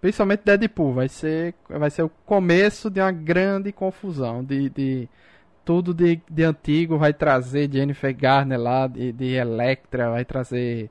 [0.00, 4.42] principalmente Deadpool, vai ser, vai ser o começo de uma grande confusão.
[4.42, 5.08] De, de
[5.64, 10.90] tudo de, de antigo vai trazer Jennifer Garner lá, de, de Electra, vai trazer.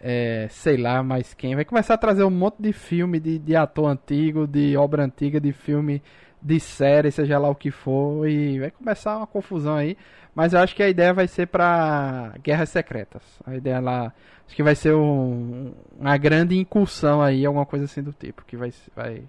[0.00, 1.54] é, sei lá mais quem.
[1.54, 5.40] Vai começar a trazer um monte de filme de, de ator antigo, de obra antiga,
[5.40, 6.02] de filme
[6.42, 8.26] de série, seja lá o que for.
[8.28, 9.96] E vai começar uma confusão aí.
[10.34, 13.22] Mas eu acho que a ideia vai ser pra Guerras Secretas.
[13.46, 14.12] A ideia lá.
[14.46, 18.56] Acho que vai ser um- uma grande incursão aí, alguma coisa assim do tipo, que
[18.56, 19.22] vai, vai,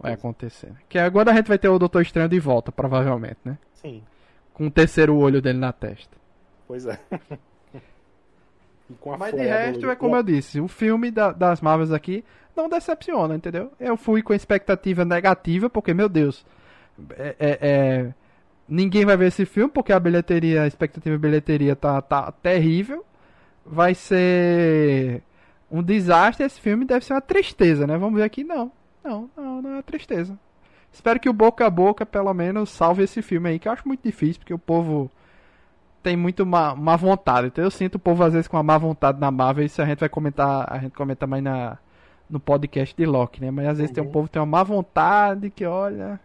[0.00, 0.72] vai acontecer.
[0.88, 3.58] Que agora a gente vai ter o Doutor Estranho de volta, provavelmente, né?
[3.74, 4.02] Sim,
[4.54, 6.16] Com o terceiro olho dele na testa.
[6.66, 6.98] pois é.
[8.90, 11.60] E com a Mas de resto, do- é como eu disse, o filme da- das
[11.60, 12.24] Marvels aqui
[12.56, 13.70] não decepciona, entendeu?
[13.78, 16.44] Eu fui com expectativa negativa, porque, meu Deus,
[17.16, 18.14] é, é- é,
[18.68, 23.04] ninguém vai ver esse filme, porque a bilheteria, a expectativa de bilheteria tá, tá terrível.
[23.64, 25.22] Vai ser
[25.70, 27.96] um desastre, esse filme deve ser uma tristeza, né?
[27.98, 28.72] Vamos ver aqui, não.
[29.04, 30.38] Não, não, não é uma tristeza.
[30.90, 33.86] Espero que o boca a boca, pelo menos, salve esse filme aí, que eu acho
[33.86, 35.10] muito difícil, porque o povo
[36.02, 37.48] tem muito má, má vontade.
[37.48, 39.86] Então eu sinto o povo às vezes com uma má vontade na Marvel, isso a
[39.86, 41.78] gente vai comentar, a gente comenta mais na,
[42.28, 43.50] no podcast de Loki, né?
[43.50, 44.12] Mas às vezes tem um Uhum.
[44.12, 46.20] povo que tem uma má vontade que, olha,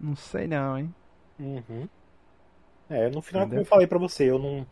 [0.00, 0.94] não sei não, hein?
[1.38, 1.88] Uhum.
[2.88, 3.62] É, no final, como Entendeu?
[3.62, 4.66] eu falei pra você, eu não,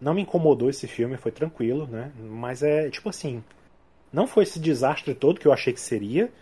[0.00, 2.12] não me incomodou esse filme, foi tranquilo, né?
[2.16, 3.44] Mas é, tipo assim,
[4.12, 6.32] não foi esse desastre todo que eu achei que seria,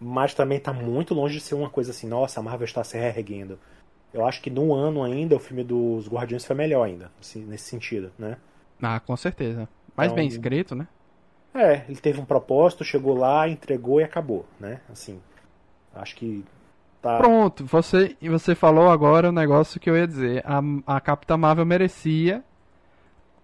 [0.00, 2.98] mas também tá muito longe de ser uma coisa assim, nossa, a Marvel está se
[2.98, 3.58] reerguendo.
[4.14, 7.64] Eu acho que no ano ainda o filme dos Guardiões foi melhor ainda, assim, nesse
[7.68, 8.36] sentido, né?
[8.80, 9.68] Ah, com certeza.
[9.96, 10.86] Mais Então- bem escrito, né?
[11.52, 14.80] É, ele teve um propósito, chegou lá, entregou e acabou, né?
[14.90, 15.20] Assim,
[15.94, 16.44] acho que
[17.02, 17.18] tá...
[17.18, 20.44] Pronto, você, você falou agora o negócio que eu ia dizer.
[20.46, 20.60] A,
[20.96, 22.42] a Capitã Marvel merecia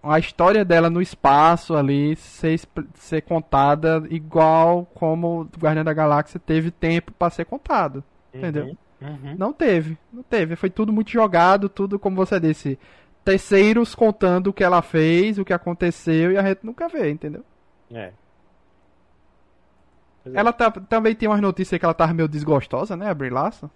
[0.03, 2.59] a história dela no espaço ali ser,
[2.95, 8.03] ser contada igual como o Guardião da Galáxia teve tempo pra ser contado.
[8.33, 8.75] entendeu?
[9.01, 9.35] Uhum.
[9.37, 10.55] Não teve, não teve.
[10.55, 12.77] Foi tudo muito jogado, tudo como você disse.
[13.25, 17.43] Terceiros contando o que ela fez, o que aconteceu e a gente nunca vê, entendeu?
[17.91, 18.11] É.
[20.23, 20.39] Pois é.
[20.39, 23.69] Ela tá- também tem umas notícias que ela tava meio desgostosa, né, a Brie Larson?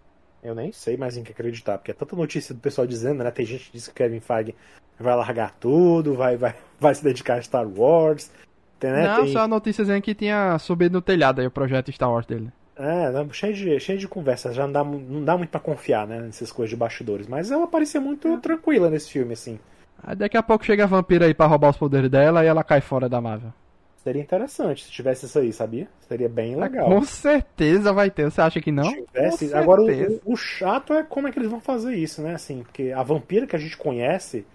[0.43, 3.31] Eu nem sei mais em que acreditar, porque é tanta notícia do pessoal dizendo, né?
[3.31, 4.53] Tem gente que diz que Kevin Feige
[4.99, 8.31] vai largar tudo, vai, vai, vai se dedicar a Star Wars.
[8.79, 9.07] Tem, né?
[9.07, 9.33] Não, tem...
[9.33, 12.51] só a notícia dizendo que tinha subido no telhado aí o projeto Star Wars dele.
[12.77, 16.19] É, cheio de, cheio de conversa, já não dá, não dá muito pra confiar, né?
[16.19, 17.27] Nessas coisas de bastidores.
[17.27, 19.59] Mas ela parecia muito tranquila nesse filme, assim.
[20.01, 22.63] Aí daqui a pouco chega a vampira aí pra roubar os poderes dela e ela
[22.63, 23.51] cai fora da Marvel.
[23.97, 25.89] Seria interessante se tivesse isso aí, sabia?
[26.07, 26.89] Seria bem legal.
[26.89, 28.29] Com certeza vai ter.
[28.31, 28.91] Você acha que não?
[28.91, 29.51] Se tivesse.
[29.51, 32.35] Com Agora, o, o chato é como é que eles vão fazer isso, né?
[32.35, 34.45] Assim, porque a vampira que a gente conhece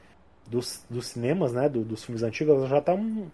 [0.46, 1.68] dos, dos cinemas, né?
[1.68, 3.28] do- dos filmes antigos, ela já tá um,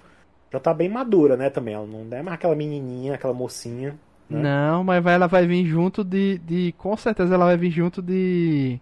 [0.52, 1.50] já tá bem madura, né?
[1.50, 1.74] Também.
[1.74, 3.98] Ela não é mais aquela menininha, aquela mocinha.
[4.28, 4.42] Né?
[4.42, 6.72] Não, mas vai- ela vai vir junto de, de.
[6.78, 8.80] Com certeza ela vai vir junto de.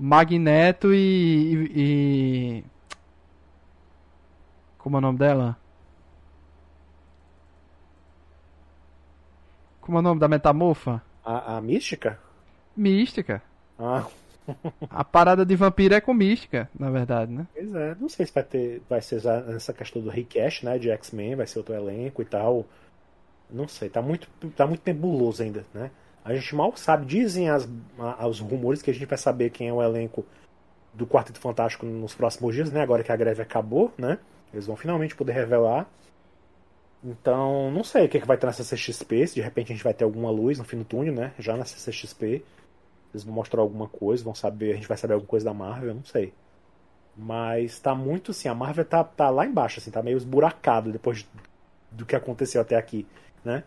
[0.00, 1.70] Magneto e.
[1.74, 2.64] e, e-
[4.78, 5.56] Como é o nome dela?
[9.80, 11.02] Como é o nome da metamorfa?
[11.24, 12.18] a, a mística?
[12.76, 13.42] Mística.
[13.78, 14.04] Ah,
[14.90, 17.46] A parada de vampiro é com mística, na verdade, né?
[17.52, 17.96] pois é.
[18.00, 18.82] Não sei se vai ter.
[18.88, 20.78] Vai ser essa questão do recash, né?
[20.78, 22.64] De X-Men, vai ser outro elenco e tal.
[23.50, 25.90] Não sei, tá muito, tá muito nebuloso ainda, né?
[26.24, 27.68] A gente mal sabe, dizem as,
[27.98, 30.24] a- os rumores que a gente vai saber quem é o elenco
[30.94, 32.82] do Quarteto Fantástico nos próximos dias, né?
[32.82, 34.18] Agora que a greve acabou, né?
[34.52, 35.88] Eles vão finalmente poder revelar.
[37.04, 39.84] Então, não sei o que, que vai ter na CCXP, se de repente a gente
[39.84, 41.32] vai ter alguma luz no fim do túnel, né?
[41.38, 42.42] Já na CCXP.
[43.12, 45.94] Eles vão mostrar alguma coisa, vão saber, a gente vai saber alguma coisa da Marvel,
[45.94, 46.32] não sei.
[47.16, 51.26] Mas tá muito assim, a Marvel tá, tá lá embaixo, assim, tá meio esburacado depois
[51.90, 53.06] do que aconteceu até aqui,
[53.46, 53.62] né?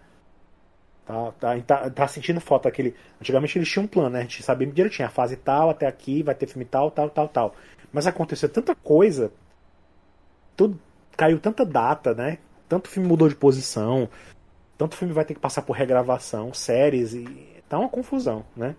[1.05, 2.93] Tá, tá, tá, tá sentindo falta aquele.
[3.19, 4.19] Antigamente eles tinham um plano, né?
[4.19, 7.27] A gente sabia direitinho, a fase tal, até aqui, vai ter filme tal, tal, tal,
[7.27, 7.55] tal.
[7.91, 9.31] Mas aconteceu tanta coisa,
[10.55, 10.79] tudo
[11.17, 12.37] caiu tanta data, né?
[12.67, 14.07] Tanto filme mudou de posição,
[14.77, 17.25] tanto filme vai ter que passar por regravação, séries, e
[17.67, 18.75] tá uma confusão, né?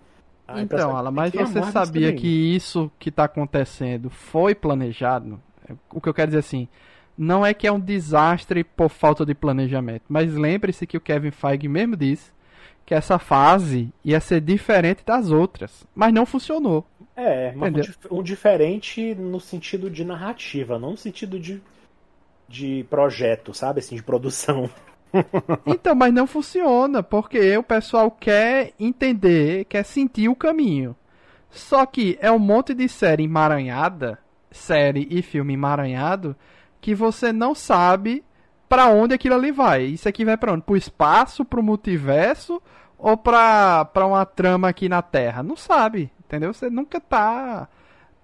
[0.47, 5.41] A Então, é Alan, mas você sabia que isso que tá acontecendo foi planejado?
[5.93, 6.69] O que eu quero dizer assim,
[7.21, 11.29] não é que é um desastre por falta de planejamento, mas lembre-se que o Kevin
[11.29, 12.31] Feige mesmo disse
[12.83, 16.83] que essa fase ia ser diferente das outras, mas não funcionou.
[17.15, 21.61] É, mas um, diferente no sentido de narrativa, não no sentido de,
[22.49, 23.79] de projeto, sabe?
[23.79, 24.67] Assim, de produção.
[25.67, 30.95] Então, mas não funciona, porque o pessoal quer entender, quer sentir o caminho.
[31.49, 34.17] Só que é um monte de série emaranhada,
[34.49, 36.33] série e filme emaranhado,
[36.81, 38.23] que você não sabe
[38.67, 39.83] pra onde aquilo ali vai.
[39.83, 40.63] Isso aqui vai pra onde?
[40.63, 42.61] Pro espaço, pro multiverso
[42.97, 45.43] ou pra, pra uma trama aqui na Terra?
[45.43, 46.53] Não sabe, entendeu?
[46.53, 47.69] Você nunca tá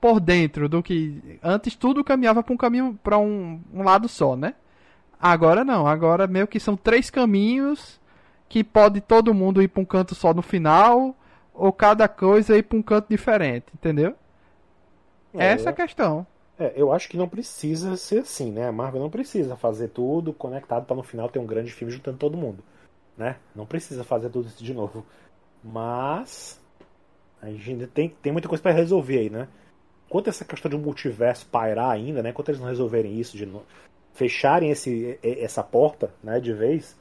[0.01, 4.35] por dentro do que antes tudo caminhava para um caminho para um, um lado só,
[4.35, 4.55] né?
[5.19, 7.99] Agora não, agora meio que são três caminhos
[8.47, 11.15] que pode todo mundo ir para um canto só no final
[11.53, 14.15] ou cada coisa ir para um canto diferente, entendeu?
[15.33, 16.25] Essa é a questão.
[16.59, 18.67] É, eu acho que não precisa ser assim, né?
[18.67, 22.17] A Marvel não precisa fazer tudo conectado para no final ter um grande filme juntando
[22.17, 22.63] todo mundo,
[23.15, 23.37] né?
[23.55, 25.05] Não precisa fazer tudo isso de novo.
[25.63, 26.59] Mas
[27.41, 29.47] a gente ainda tem, tem muita coisa para resolver aí, né?
[30.09, 32.31] Quanto essa questão de um multiverso pairar ainda, né?
[32.31, 33.45] Quanto eles não resolverem isso de
[34.17, 36.97] fecharem esse, essa porta, né, de vez,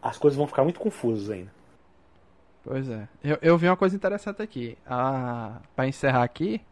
[0.00, 1.52] as coisas vão ficar muito confusas ainda.
[2.62, 3.06] Pois é.
[3.22, 4.78] Eu, eu vi uma coisa interessante aqui.
[4.86, 6.62] A, pra encerrar aqui,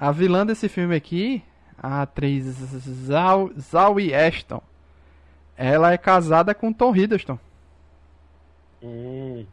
[0.00, 1.42] a vilã desse filme aqui,
[1.78, 2.44] a atriz
[3.06, 4.62] Zau- Zoe Ashton,
[5.56, 7.38] ela é casada com Tom Hiddleston.
[8.82, 9.44] Hum.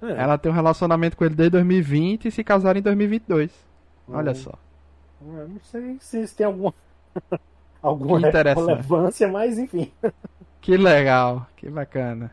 [0.00, 3.50] É, Ela tem um relacionamento com ele desde 2020 e se casaram em 2022.
[4.08, 4.34] Olha Hum.
[4.36, 4.54] só.
[5.20, 6.72] eu não sei se isso tem alguma
[7.82, 9.90] alguma relevância, mas enfim.
[10.60, 12.30] Que legal, que bacana.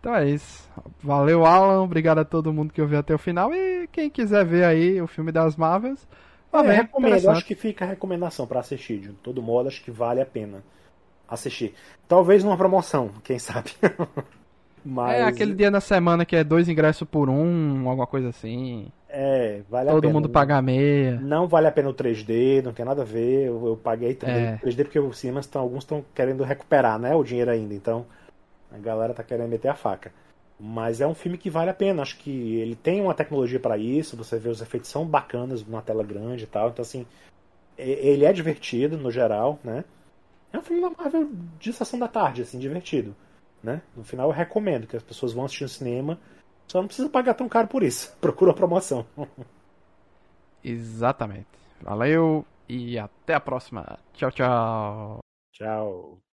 [0.00, 0.68] Então é isso.
[1.02, 1.82] Valeu, Alan.
[1.82, 3.52] Obrigado a todo mundo que ouviu até o final.
[3.54, 6.06] E quem quiser ver aí o filme das Marvels,
[6.50, 8.98] vá É, recomendo, acho que fica a recomendação para assistir.
[9.00, 10.62] De todo modo, acho que vale a pena
[11.28, 11.74] assistir.
[12.08, 13.72] Talvez numa promoção, quem sabe.
[14.84, 18.92] Mas É aquele dia na semana que é dois ingressos por um, alguma coisa assim.
[19.08, 20.14] é, vale a Todo pena.
[20.14, 21.20] mundo paga meia.
[21.20, 23.46] Não vale a pena o 3D, não tem nada a ver.
[23.48, 24.54] Eu, eu paguei também É.
[24.54, 27.74] o 3D porque os cinemas estão, alguns estão querendo recuperar, né, o dinheiro ainda.
[27.74, 28.06] Então
[28.70, 30.12] a galera tá querendo meter a faca.
[30.58, 32.02] Mas é um filme que vale a pena.
[32.02, 34.16] Acho que ele tem uma tecnologia para isso.
[34.16, 36.68] Você vê os efeitos são bacanas na tela grande e tal.
[36.68, 37.06] Então assim,
[37.78, 39.84] ele é divertido no geral, né?
[40.52, 43.14] É um filme da Marvel de sessão da tarde, assim, divertido,
[43.62, 43.82] né?
[43.96, 46.18] No final eu recomendo que as pessoas vão assistir no cinema.
[46.68, 48.14] Só não precisa pagar tão caro por isso.
[48.20, 49.06] Procura a promoção.
[50.62, 51.48] Exatamente.
[51.80, 53.98] Valeu e até a próxima.
[54.12, 55.18] Tchau, tchau.
[55.52, 56.29] Tchau.